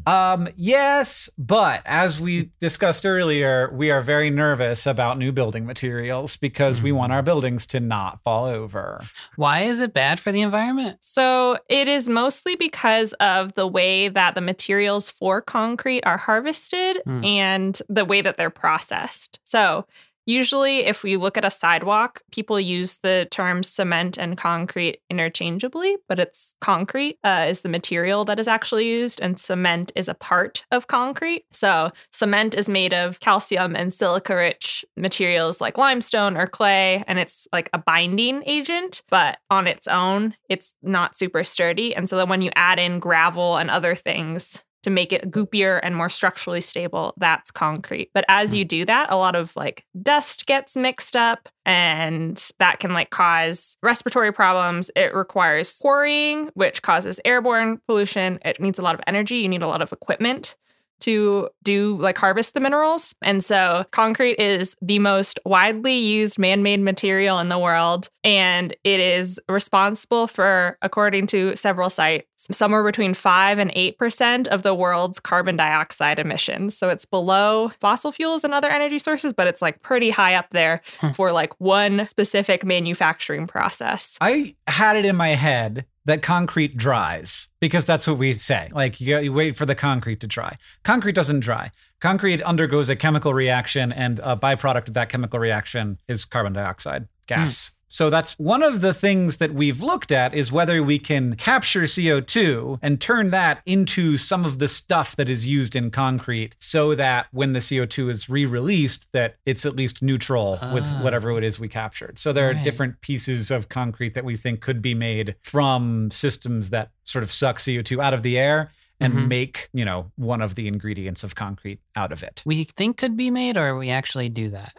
Um, 0.06 0.48
yes, 0.56 1.30
but 1.38 1.82
as 1.86 2.20
we 2.20 2.52
discussed 2.60 3.06
earlier, 3.06 3.72
we 3.74 3.92
are 3.92 4.02
very 4.02 4.30
nervous 4.30 4.86
about 4.86 5.18
new 5.18 5.32
building 5.32 5.66
materials 5.66 6.36
because 6.38 6.82
we 6.82 6.92
want 6.92 7.14
our 7.14 7.22
buildings 7.22 7.66
to 7.68 7.80
not 7.80 8.22
fall 8.24 8.46
over. 8.46 9.02
Why 9.36 9.62
is 9.62 9.80
it 9.82 9.94
bad 9.94 10.20
for 10.20 10.32
the 10.32 10.42
environment? 10.42 10.98
So 11.02 11.58
it 11.70 11.88
is 11.88 12.10
mostly 12.10 12.56
because 12.56 13.14
of 13.14 13.54
the 13.54 13.68
way 13.68 14.08
that 14.10 14.36
the 14.36 14.42
materials 14.42 15.10
for 15.10 15.42
concrete 15.42 16.04
are 16.06 16.18
harvested 16.18 17.02
Hmm. 17.06 17.24
and 17.24 17.82
the 17.90 18.06
way 18.06 18.22
that 18.22 18.38
they're 18.38 18.50
processed. 18.50 19.40
So 19.44 19.86
usually, 20.26 20.80
if 20.80 21.04
we 21.04 21.18
look 21.18 21.38
at 21.38 21.46
a 21.46 21.50
sidewalk, 21.50 22.22
people 22.32 22.60
use 22.60 23.00
the 23.00 23.28
terms 23.32 23.68
cement 23.68 24.18
and 24.18 24.38
concrete 24.38 25.00
interchangeably, 25.10 25.98
but 26.08 26.20
it's 26.20 26.54
concrete 26.62 27.18
uh, 27.24 27.46
is 27.50 27.62
the 27.62 27.70
material 27.70 28.26
that 28.26 28.40
is 28.40 28.48
actually 28.48 28.88
used, 28.88 29.20
and 29.22 29.40
cement 29.40 29.92
is 29.96 30.08
a 30.08 30.14
part 30.14 30.66
of 30.72 30.88
concrete. 30.88 31.46
So 31.52 31.92
cement 32.12 32.54
is 32.54 32.70
made 32.70 32.94
of 32.94 33.20
calcium 33.20 33.76
and 33.76 33.94
silica 33.94 34.36
rich 34.36 34.86
materials 34.98 35.62
like 35.62 35.78
limestone 35.78 36.38
or 36.38 36.48
clay, 36.48 37.04
and 37.08 37.20
it's 37.20 37.48
like 37.52 37.70
a 37.74 37.78
binding 37.78 38.44
agent, 38.46 39.04
but 39.10 39.40
on 39.50 39.68
its 39.68 39.88
own, 39.88 40.36
it's 40.50 40.74
not 40.82 41.16
super 41.16 41.44
sturdy. 41.44 41.96
And 41.96 42.08
so 42.10 42.18
then 42.18 42.30
when 42.30 42.42
you 42.42 42.52
add 42.56 42.80
in 42.80 43.00
gravel 43.00 43.58
and 43.58 43.70
other 43.70 43.96
things, 43.96 44.64
to 44.84 44.90
make 44.90 45.14
it 45.14 45.32
goopier 45.32 45.80
and 45.84 45.96
more 45.96 46.10
structurally 46.10 46.62
stable, 46.62 47.14
that's 47.18 47.52
concrete. 47.52 48.10
But 48.14 48.26
as 48.28 48.52
hmm. 48.52 48.58
you 48.58 48.66
do 48.66 48.86
that, 48.86 49.12
a 49.12 49.16
lot 49.16 49.36
of 49.36 49.56
like 49.56 49.86
dust 50.02 50.46
gets 50.46 50.76
mixed 50.76 51.16
up 51.16 51.50
and 51.66 52.52
that 52.60 52.80
can 52.80 52.94
like 52.94 53.10
cause 53.10 53.78
respiratory 53.84 54.32
problems. 54.32 54.90
It 54.96 55.14
requires 55.14 55.80
quarrying, 55.80 56.50
which 56.54 56.82
causes 56.82 57.20
airborne 57.26 57.80
pollution. 57.88 58.40
It 58.44 58.60
needs 58.60 58.80
a 58.80 58.82
lot 58.82 58.96
of 58.96 59.02
energy. 59.08 59.38
You 59.38 59.50
need 59.50 59.62
a 59.62 59.68
lot 59.68 59.82
of 59.82 59.94
equipment 59.94 60.56
to 61.02 61.50
do 61.64 61.98
like 61.98 62.18
harvest 62.18 62.54
the 62.54 62.60
minerals. 62.60 63.14
And 63.22 63.44
so 63.44 63.86
concrete 63.92 64.40
is 64.40 64.76
the 64.82 65.00
most 65.00 65.40
widely 65.46 65.98
used 65.98 66.40
man 66.40 66.64
made 66.64 66.80
material 66.80 67.40
in 67.40 67.50
the 67.50 67.60
world. 67.60 68.10
And 68.24 68.76
it 68.84 69.00
is 69.00 69.40
responsible 69.50 70.28
for, 70.28 70.78
according 70.82 71.28
to 71.28 71.56
several 71.56 71.90
sites, 71.90 72.28
somewhere 72.52 72.84
between 72.84 73.14
5 73.14 73.60
and 73.60 73.72
8% 73.72 74.48
of 74.48 74.64
the 74.64 74.74
world's 74.74 75.20
carbon 75.20 75.56
dioxide 75.56 76.20
emissions. 76.20 76.78
So 76.78 76.90
it's 76.90 77.06
below 77.06 77.72
fossil 77.80 78.12
fuels 78.12 78.44
and 78.44 78.54
other 78.54 78.70
energy 78.70 79.00
sources, 79.00 79.34
but 79.34 79.48
it's 79.48 79.62
like 79.62 79.82
pretty 79.82 80.10
high 80.10 80.36
up 80.36 80.50
there 80.52 80.82
hmm. 81.00 81.12
for 81.12 81.32
like 81.32 81.60
one 81.60 82.08
specific 82.08 82.66
manufacturing 82.66 83.48
process. 83.48 84.18
I 84.22 84.56
had 84.68 84.96
it 84.96 85.06
in 85.06 85.16
my 85.16 85.30
head 85.30 85.86
that 86.06 86.22
concrete 86.22 86.78
dries 86.78 87.50
because 87.60 87.86
that's 87.86 88.08
what 88.08 88.18
we 88.18 88.34
say. 88.34 88.70
Like 88.72 89.00
you, 89.00 89.20
you 89.20 89.34
wait 89.34 89.56
for 89.56 89.66
the 89.66 89.76
concrete 89.76 90.20
to 90.22 90.28
dry. 90.28 90.58
Concrete 90.84 91.14
doesn't 91.14 91.42
dry. 91.42 91.72
Concrete 92.00 92.42
undergoes 92.42 92.90
a 92.90 92.96
chemical 92.96 93.34
reaction, 93.34 93.92
and 93.92 94.20
a 94.24 94.36
byproduct 94.36 94.88
of 94.88 94.96
that 94.96 95.10
chemical 95.10 95.40
reaction 95.40 96.00
is 96.08 96.26
carbon 96.26 96.54
dioxide 96.54 97.04
hmm. 97.04 97.08
gas. 97.28 97.72
So 97.94 98.10
that's 98.10 98.40
one 98.40 98.64
of 98.64 98.80
the 98.80 98.94
things 98.94 99.36
that 99.38 99.54
we've 99.54 99.82
looked 99.82 100.14
at 100.14 100.34
is 100.34 100.50
whether 100.50 100.82
we 100.82 100.98
can 100.98 101.36
capture 101.36 101.82
CO2 101.82 102.80
and 102.82 103.02
turn 103.02 103.32
that 103.32 103.62
into 103.66 104.16
some 104.16 104.46
of 104.46 104.60
the 104.60 104.70
stuff 104.70 105.18
that 105.18 105.28
is 105.28 105.46
used 105.46 105.76
in 105.76 105.92
concrete 105.92 106.56
so 106.58 106.96
that 106.96 107.28
when 107.32 107.52
the 107.52 107.60
CO2 107.60 108.10
is 108.10 108.30
re-released 108.30 109.08
that 109.12 109.36
it's 109.46 109.66
at 109.66 109.76
least 109.76 110.02
neutral 110.02 110.58
with 110.74 110.86
Ah. 110.86 111.02
whatever 111.02 111.38
it 111.38 111.44
is 111.44 111.60
we 111.60 111.68
captured. 111.68 112.18
So 112.18 112.32
there 112.32 112.50
are 112.50 112.54
Right. 112.54 112.64
different 112.64 113.02
pieces 113.02 113.52
of 113.52 113.68
concrete 113.68 114.14
that 114.14 114.24
we 114.24 114.38
think 114.38 114.62
could 114.62 114.82
be 114.82 114.94
made 114.96 115.36
from 115.42 116.10
systems 116.12 116.70
that 116.70 116.92
sort 117.04 117.24
of 117.24 117.32
suck 117.32 117.60
CO2 117.60 118.02
out 118.02 118.14
of 118.14 118.24
the 118.24 118.38
air 118.38 118.72
and 119.02 119.14
Mhm. 119.16 119.28
make, 119.28 119.70
you 119.74 119.84
know, 119.84 120.12
one 120.16 120.42
of 120.42 120.56
the 120.56 120.68
ingredients 120.70 121.26
of 121.26 121.36
concrete 121.36 121.80
out 121.98 122.14
of 122.14 122.24
it. 122.24 122.42
We 122.46 122.64
think 122.64 122.96
could 122.96 123.18
be 123.18 123.30
made, 123.32 123.58
or 123.58 123.76
we 123.78 123.90
actually 123.90 124.30
do 124.30 124.48
that. 124.50 124.78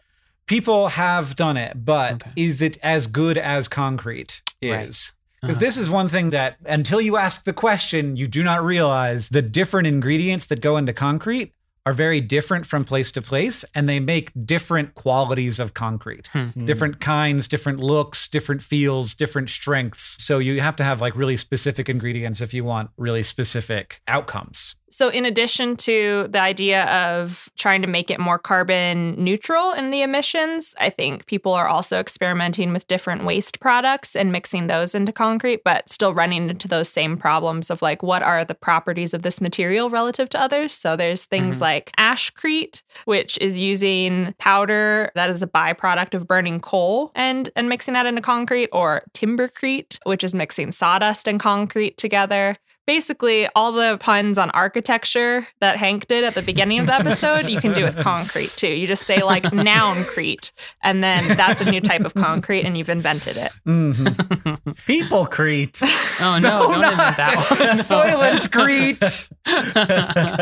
People 0.52 0.88
have 0.88 1.34
done 1.34 1.56
it, 1.56 1.82
but 1.82 2.12
Okay. 2.14 2.30
is 2.36 2.60
it 2.60 2.76
as 2.82 3.06
good 3.06 3.38
as 3.38 3.68
concrete 3.68 4.42
Right. 4.62 4.86
is? 4.90 5.12
Because 5.40 5.56
Uh-huh. 5.56 5.64
this 5.64 5.76
is 5.78 5.88
one 5.88 6.10
thing 6.10 6.28
that 6.28 6.56
until 6.66 7.00
you 7.00 7.16
ask 7.16 7.44
the 7.44 7.54
question, 7.54 8.16
you 8.16 8.26
do 8.28 8.42
not 8.42 8.62
realize 8.62 9.30
the 9.30 9.40
different 9.40 9.86
ingredients 9.86 10.44
that 10.46 10.60
go 10.60 10.76
into 10.76 10.92
concrete 10.92 11.52
are 11.86 11.94
very 11.94 12.20
different 12.20 12.66
from 12.66 12.84
place 12.84 13.10
to 13.12 13.22
place 13.22 13.64
and 13.74 13.88
they 13.88 13.98
make 13.98 14.30
different 14.44 14.94
qualities 14.94 15.58
of 15.58 15.72
concrete. 15.72 16.28
Hmm. 16.34 16.66
Different 16.66 17.00
kinds, 17.00 17.48
different 17.48 17.80
looks, 17.80 18.28
different 18.28 18.62
feels, 18.62 19.14
different 19.14 19.48
strengths. 19.48 20.22
So 20.22 20.38
you 20.38 20.60
have 20.60 20.76
to 20.76 20.84
have 20.84 21.00
like 21.00 21.16
really 21.16 21.36
specific 21.38 21.88
ingredients 21.88 22.42
if 22.42 22.52
you 22.52 22.62
want 22.62 22.90
really 22.98 23.22
specific 23.22 24.02
outcomes. 24.06 24.76
So, 24.92 25.08
in 25.08 25.24
addition 25.24 25.76
to 25.78 26.28
the 26.28 26.40
idea 26.40 26.84
of 26.84 27.48
trying 27.56 27.80
to 27.80 27.88
make 27.88 28.10
it 28.10 28.20
more 28.20 28.38
carbon 28.38 29.14
neutral 29.16 29.72
in 29.72 29.90
the 29.90 30.02
emissions, 30.02 30.74
I 30.78 30.90
think 30.90 31.24
people 31.26 31.54
are 31.54 31.66
also 31.66 31.98
experimenting 31.98 32.74
with 32.74 32.86
different 32.88 33.24
waste 33.24 33.58
products 33.58 34.14
and 34.14 34.30
mixing 34.30 34.66
those 34.66 34.94
into 34.94 35.10
concrete, 35.10 35.64
but 35.64 35.88
still 35.88 36.12
running 36.12 36.50
into 36.50 36.68
those 36.68 36.90
same 36.90 37.16
problems 37.16 37.70
of 37.70 37.80
like, 37.80 38.02
what 38.02 38.22
are 38.22 38.44
the 38.44 38.54
properties 38.54 39.14
of 39.14 39.22
this 39.22 39.40
material 39.40 39.88
relative 39.88 40.28
to 40.30 40.40
others? 40.40 40.74
So, 40.74 40.94
there's 40.94 41.24
things 41.24 41.56
Mhm. 41.56 41.60
like 41.62 41.90
ashcrete, 41.98 42.82
which 43.06 43.38
is 43.40 43.56
using 43.56 44.34
powder 44.38 45.10
that 45.14 45.30
is 45.30 45.42
a 45.42 45.46
byproduct 45.46 46.12
of 46.12 46.28
burning 46.28 46.60
coal 46.60 47.12
and, 47.14 47.48
and 47.56 47.66
mixing 47.66 47.94
that 47.94 48.04
into 48.04 48.20
concrete, 48.20 48.68
or 48.72 49.04
timbercrete, 49.14 49.98
which 50.04 50.22
is 50.22 50.34
mixing 50.34 50.70
sawdust 50.70 51.26
and 51.26 51.40
concrete 51.40 51.96
together 51.96 52.54
basically 52.86 53.48
all 53.54 53.72
the 53.72 53.96
puns 54.00 54.38
on 54.38 54.50
architecture 54.50 55.46
that 55.60 55.76
Hank 55.76 56.06
did 56.06 56.24
at 56.24 56.34
the 56.34 56.42
beginning 56.42 56.80
of 56.80 56.86
the 56.86 56.94
episode, 57.00 57.46
you 57.46 57.60
can 57.60 57.72
do 57.72 57.84
with 57.84 57.96
concrete 57.98 58.50
too. 58.56 58.68
You 58.72 58.86
just 58.86 59.04
say 59.04 59.22
like 59.22 59.42
nouncrete, 59.52 60.52
and 60.82 61.02
then 61.02 61.36
that's 61.36 61.60
a 61.60 61.64
new 61.70 61.80
type 61.80 62.04
of 62.04 62.14
concrete, 62.14 62.62
and 62.64 62.76
you've 62.76 62.90
invented 62.90 63.36
it. 63.36 63.52
Mhm. 63.66 64.76
People 64.86 65.26
Crete. 65.26 65.80
Oh 66.20 66.38
no, 66.40 66.60
don't 66.72 66.74
invent 66.84 67.16
that 67.16 67.46
one. 67.50 67.76
Soylent 67.78 68.50
Crete. 68.52 69.28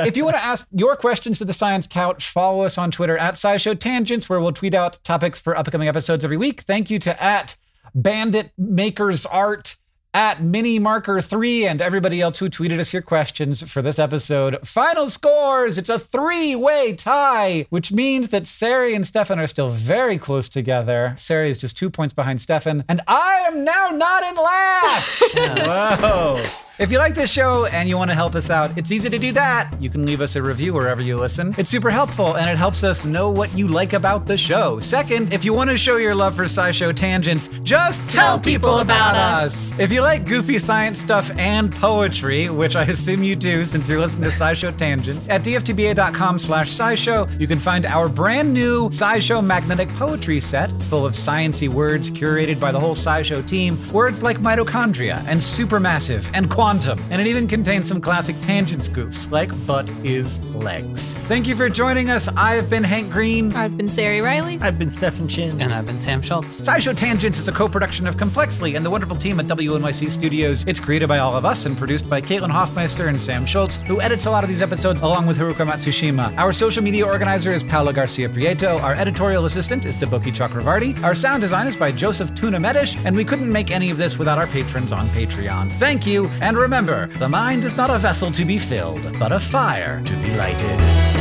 if 0.07 0.17
you 0.17 0.25
want 0.25 0.37
to 0.37 0.43
ask 0.45 0.67
your 0.73 0.97
questions 0.97 1.39
to 1.39 1.45
the 1.45 1.53
Science 1.53 1.87
Couch, 1.87 2.29
follow 2.31 2.63
us 2.63 2.79
on 2.79 2.91
Twitter 2.91 3.17
at 3.19 3.35
SciShow 3.35 3.79
Tangents, 3.79 4.29
where 4.29 4.41
we'll 4.41 4.53
tweet 4.53 4.75
out 4.75 4.99
topics 5.05 5.41
for 5.41 5.57
upcoming 5.57 5.89
episodes 5.89 6.25
every 6.25 6.37
week. 6.37 6.63
Thank 6.63 6.91
you 6.91 6.99
to 7.01 7.23
at 7.23 7.57
Bandit 7.95 8.53
Makers 8.57 9.27
Art, 9.27 9.77
at 10.13 10.43
Mini 10.43 10.79
Marker 10.79 11.21
3, 11.21 11.67
and 11.67 11.81
everybody 11.81 12.21
else 12.21 12.39
who 12.39 12.49
tweeted 12.49 12.81
us 12.81 12.93
your 12.93 13.03
questions 13.03 13.63
for 13.71 13.83
this 13.83 13.99
episode. 13.99 14.67
Final 14.67 15.09
scores! 15.09 15.79
It's 15.79 15.91
a 15.91 15.99
three-way 15.99 16.95
tie, 16.95 17.67
which 17.71 17.93
means 17.93 18.29
that 18.31 18.45
Ceri 18.45 18.95
and 18.95 19.07
Stefan 19.07 19.39
are 19.39 19.47
still 19.47 19.69
very 19.69 20.19
close 20.19 20.49
together. 20.49 21.15
Ceri 21.17 21.51
is 21.51 21.59
just 21.59 21.77
two 21.77 21.91
points 21.91 22.13
behind 22.13 22.41
Stefan, 22.41 22.85
and 22.89 23.01
I 23.07 23.45
am 23.47 23.65
now 23.65 23.91
not 23.91 24.25
in 24.25 24.37
last! 24.37 25.23
Whoa. 25.35 26.43
If 26.81 26.91
you 26.91 26.97
like 26.97 27.15
this 27.15 27.31
show 27.31 27.67
and 27.67 27.91
you 27.91 27.99
want 27.99 28.11
to 28.11 28.15
help 28.15 28.35
us 28.35 28.49
out, 28.49 28.71
it's 28.79 28.91
easy 28.91 29.11
to 29.11 29.19
do 29.19 29.33
that. 29.33 29.71
You 29.79 29.91
can 29.91 30.07
leave 30.07 30.23
us 30.23 30.35
a 30.35 30.43
review 30.43 30.73
wherever 30.73 31.03
you 31.03 31.19
listen. 31.19 31.55
It's 31.59 31.69
super 31.69 31.91
helpful 31.91 32.39
and 32.39 32.49
it 32.49 32.57
helps 32.57 32.83
us 32.83 33.05
know 33.05 33.29
what 33.31 33.55
you 33.55 33.69
like 33.69 33.93
about 33.93 34.25
the 34.25 34.39
show. 34.39 34.81
Second, 34.81 35.31
if 35.31 35.45
you 35.45 35.53
want 35.53 35.69
to 35.69 35.77
show 35.77 35.99
your 35.99 36.15
love 36.15 36.35
for 36.35 36.45
SciShow 36.45 36.97
tangents, 36.97 37.49
just 37.65 38.09
tell, 38.09 38.41
people 38.41 38.79
about 38.79 39.15
us. 39.15 39.79
If 39.79 39.93
you 39.93 40.00
like 40.03 40.27
goofy 40.27 40.59
science 40.59 41.01
stuff 41.01 41.31
and 41.39 41.71
poetry, 41.71 42.49
which 42.49 42.77
I 42.77 42.85
assume 42.85 43.23
you 43.23 43.37
do 43.37 43.65
since 43.65 43.89
you're 43.89 44.01
listening 44.01 44.31
to 44.31 44.37
SciShow 44.37 44.77
tangents, 44.77 45.29
at 45.29 45.43
dftba.com 45.43 46.39
slash 46.39 46.71
SciShow, 46.73 47.39
you 47.39 47.47
can 47.47 47.59
find 47.59 47.87
our 47.87 48.09
brand 48.09 48.53
new 48.53 48.89
SciShow 48.91 49.45
magnetic 49.45 49.89
poetry 49.91 50.41
set. 50.41 50.73
It's 50.73 50.87
full 50.87 51.05
of 51.05 51.15
sciency 51.15 51.69
words 51.69 52.11
curated 52.11 52.59
by 52.59 52.73
the 52.73 52.81
whole 52.81 52.95
SciShow 52.95 53.47
team. 53.47 53.79
Words 53.93 54.23
like 54.23 54.39
mitochondria 54.39 55.25
and 55.27 55.41
supermassive 55.41 56.31
and 56.33 56.51
quantum 56.51 56.71
quantum, 56.71 57.03
and 57.11 57.21
it 57.21 57.27
even 57.27 57.49
contains 57.49 57.89
some 57.89 58.01
classic 58.01 58.39
Tangents 58.41 58.89
goofs 58.89 59.31
like 59.31 59.51
butt 59.67 59.91
is 60.05 60.41
legs. 60.55 61.15
Thank 61.29 61.49
you 61.49 61.57
for 61.57 61.69
joining 61.69 62.11
us. 62.11 62.29
I've 62.37 62.69
been 62.69 62.85
Hank 62.85 63.11
Green. 63.11 63.55
I've 63.55 63.77
been 63.77 63.87
Ceri 63.87 64.23
Riley. 64.23 64.59
I've 64.61 64.79
been 64.79 64.91
Stefan 64.91 65.29
Chin. 65.29 65.61
And 65.61 65.73
I've 65.73 65.87
been 65.87 65.99
Sam 65.99 66.23
Schultz. 66.23 66.61
SciShow 66.61 66.97
Tangents 66.97 67.39
is 67.39 67.49
a 67.49 67.53
co-production 67.53 68.07
of 68.07 68.17
Complexly 68.17 68.77
and 68.77 68.85
the 68.85 68.91
wonderful 68.91 69.17
team 69.17 69.41
at 69.41 69.47
WNYC 69.91 70.11
Studios. 70.11 70.65
It's 70.67 70.81
created 70.81 71.09
by 71.09 71.19
all 71.19 71.37
of 71.37 71.45
us 71.45 71.67
and 71.67 71.77
produced 71.77 72.09
by 72.09 72.21
Caitlin 72.21 72.51
Hoffmeister 72.51 73.09
and 73.09 73.21
Sam 73.21 73.45
Schultz, 73.45 73.79
who 73.79 74.01
edits 74.01 74.27
a 74.27 74.31
lot 74.31 74.45
of 74.45 74.49
these 74.49 74.63
episodes 74.63 75.03
along 75.03 75.27
with 75.27 75.39
Haruka 75.39 75.67
Matsushima. 75.67 76.37
Our 76.37 76.53
social 76.53 76.83
media 76.83 77.07
organizer 77.07 77.51
is 77.51 77.65
Paolo 77.65 77.93
Garcia 77.93 78.29
Prieto. 78.29 78.81
Our 78.83 78.95
editorial 78.95 79.45
assistant 79.47 79.85
is 79.85 79.97
Deboki 79.97 80.33
Chakravarti. 80.33 81.03
Our 81.03 81.15
sound 81.15 81.41
design 81.41 81.67
is 81.67 81.77
by 81.77 81.91
Joseph 81.91 82.35
Tuna 82.35 82.61
Medina, 82.61 82.71
and 83.05 83.17
we 83.17 83.25
couldn't 83.25 83.51
make 83.51 83.71
any 83.71 83.91
of 83.91 83.99
this 83.99 84.17
without 84.19 84.39
our 84.39 84.47
patrons 84.47 84.93
on 84.93 85.09
Patreon. 85.11 85.73
Thank 85.73 86.07
you, 86.07 86.27
and 86.41 86.57
remember, 86.57 87.09
the 87.19 87.29
mind 87.29 87.65
is 87.65 87.77
not 87.77 87.91
a 87.91 87.99
vessel 87.99 88.31
to 88.31 88.45
be 88.45 88.59
filled, 88.59 89.19
but 89.19 89.33
a 89.33 89.41
fire 89.41 90.01
to 90.05 90.15
be 90.15 90.35
lighted. 90.37 91.20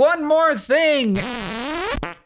One 0.00 0.24
more 0.24 0.56
thing. 0.56 1.20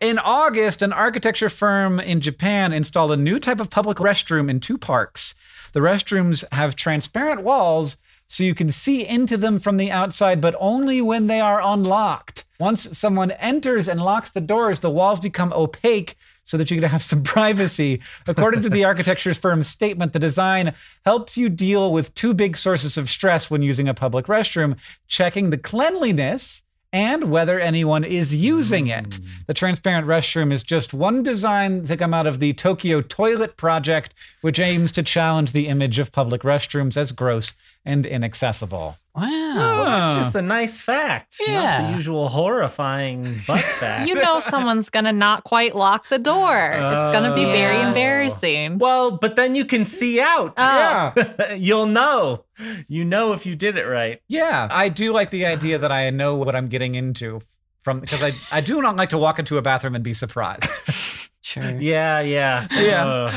In 0.01 0.20
August, 0.20 0.81
an 0.81 0.93
architecture 0.93 1.49
firm 1.49 1.99
in 1.99 2.20
Japan 2.20 2.72
installed 2.72 3.11
a 3.11 3.16
new 3.16 3.41
type 3.41 3.59
of 3.59 3.68
public 3.68 3.97
restroom 3.99 4.49
in 4.49 4.61
two 4.61 4.79
parks. 4.79 5.35
The 5.72 5.81
restrooms 5.81 6.45
have 6.53 6.77
transparent 6.77 7.43
walls 7.43 7.97
so 8.29 8.45
you 8.45 8.55
can 8.55 8.70
see 8.70 9.05
into 9.05 9.37
them 9.37 9.59
from 9.59 9.77
the 9.77 9.91
outside, 9.91 10.41
but 10.41 10.55
only 10.61 11.03
when 11.03 11.27
they 11.27 11.41
are 11.41 11.61
unlocked. 11.61 12.45
Once 12.61 12.97
someone 12.97 13.33
enters 13.33 13.89
and 13.89 14.01
locks 14.01 14.31
the 14.31 14.41
doors, 14.41 14.79
the 14.79 14.89
walls 14.89 15.18
become 15.18 15.53
opaque 15.53 16.16
so 16.45 16.57
that 16.57 16.70
you 16.70 16.81
can 16.81 16.89
have 16.89 17.03
some 17.03 17.22
privacy. 17.35 18.01
According 18.29 18.62
to 18.62 18.70
the 18.70 18.85
architecture 18.91 19.35
firm's 19.35 19.66
statement, 19.66 20.12
the 20.12 20.20
design 20.20 20.75
helps 21.05 21.37
you 21.37 21.49
deal 21.49 21.93
with 21.93 22.14
two 22.14 22.35
big 22.35 22.57
sources 22.57 22.97
of 22.97 23.11
stress 23.11 23.51
when 23.51 23.62
using 23.62 23.89
a 23.89 23.95
public 23.95 24.27
restroom 24.27 24.77
checking 25.09 25.51
the 25.51 25.59
cleanliness 25.59 26.63
and 26.95 27.24
whether 27.24 27.59
anyone 27.59 28.05
is 28.05 28.32
using 28.32 28.86
it. 28.86 29.16
Hmm. 29.16 29.24
The 29.49 29.55
transparent 29.55 30.07
restroom 30.07 30.53
is 30.53 30.62
just 30.62 30.95
one 30.95 31.24
design 31.24 31.84
to 31.86 31.97
come 31.97 32.14
out 32.14 32.28
of 32.28 32.38
the 32.38 32.53
Tokyo 32.53 33.01
Toilet 33.01 33.57
Project, 33.57 34.14
which 34.42 34.61
aims 34.61 34.92
to 34.92 35.03
challenge 35.03 35.51
the 35.51 35.66
image 35.66 35.99
of 35.99 36.12
public 36.12 36.42
restrooms 36.42 36.97
as 36.97 37.11
gross 37.11 37.57
and 37.85 38.07
inaccessible. 38.07 38.97
Wow. 39.14 39.22
Well, 39.24 39.85
that's 39.85 40.16
just 40.16 40.35
a 40.35 40.43
nice 40.43 40.80
fact. 40.80 41.37
Not 41.41 41.49
Yeah. 41.49 41.87
the 41.87 41.93
usual 41.95 42.28
horrifying 42.28 43.41
butt 43.47 43.61
fact. 43.80 44.09
You 44.09 44.14
know 44.16 44.41
someone's 44.41 44.91
gonna 44.91 45.12
not 45.12 45.45
quite 45.45 45.76
lock 45.76 46.09
the 46.09 46.18
door. 46.18 46.70
it's 46.72 47.12
gonna 47.16 47.35
be 47.35 47.45
very 47.45 47.76
Oh. 47.76 47.89
embarrassing. 47.89 48.78
well, 48.78 49.12
but 49.12 49.37
then 49.37 49.55
you 49.55 49.64
can 49.64 49.85
see 49.85 50.20
out. 50.20 50.55
Oh. 50.57 51.12
Yeah. 51.16 51.55
You'll 51.68 51.87
know. 51.87 52.45
You 52.89 53.05
know 53.05 53.32
if 53.35 53.47
you 53.47 53.55
did 53.55 53.76
it 53.76 53.85
right. 53.85 54.20
Yeah, 54.28 54.66
I 54.70 54.89
do 54.89 55.12
like 55.12 55.30
the 55.30 55.47
idea 55.47 55.78
that 55.78 55.93
I 55.93 56.11
know 56.11 56.37
what 56.37 56.57
I'm 56.57 56.68
getting 56.68 56.95
into 56.95 57.41
from 57.82 58.01
because 58.01 58.22
I, 58.22 58.32
I 58.51 58.61
do 58.62 58.80
not 58.82 58.97
like 58.97 59.11
to 59.11 59.18
walk 59.18 59.39
into 59.39 59.59
a 59.59 59.62
bathroom 59.62 59.95
and 59.95 60.03
be 60.03 60.14
surprised. 60.14 60.70
Sure. 61.47 61.62
Yeah, 61.78 62.20
yeah. 62.20 62.66
Yeah. 62.72 63.30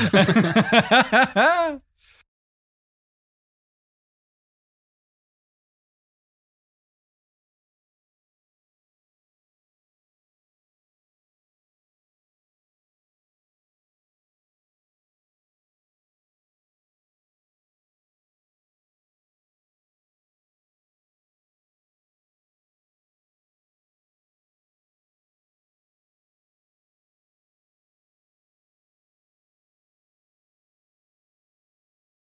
Uh, 1.36 1.78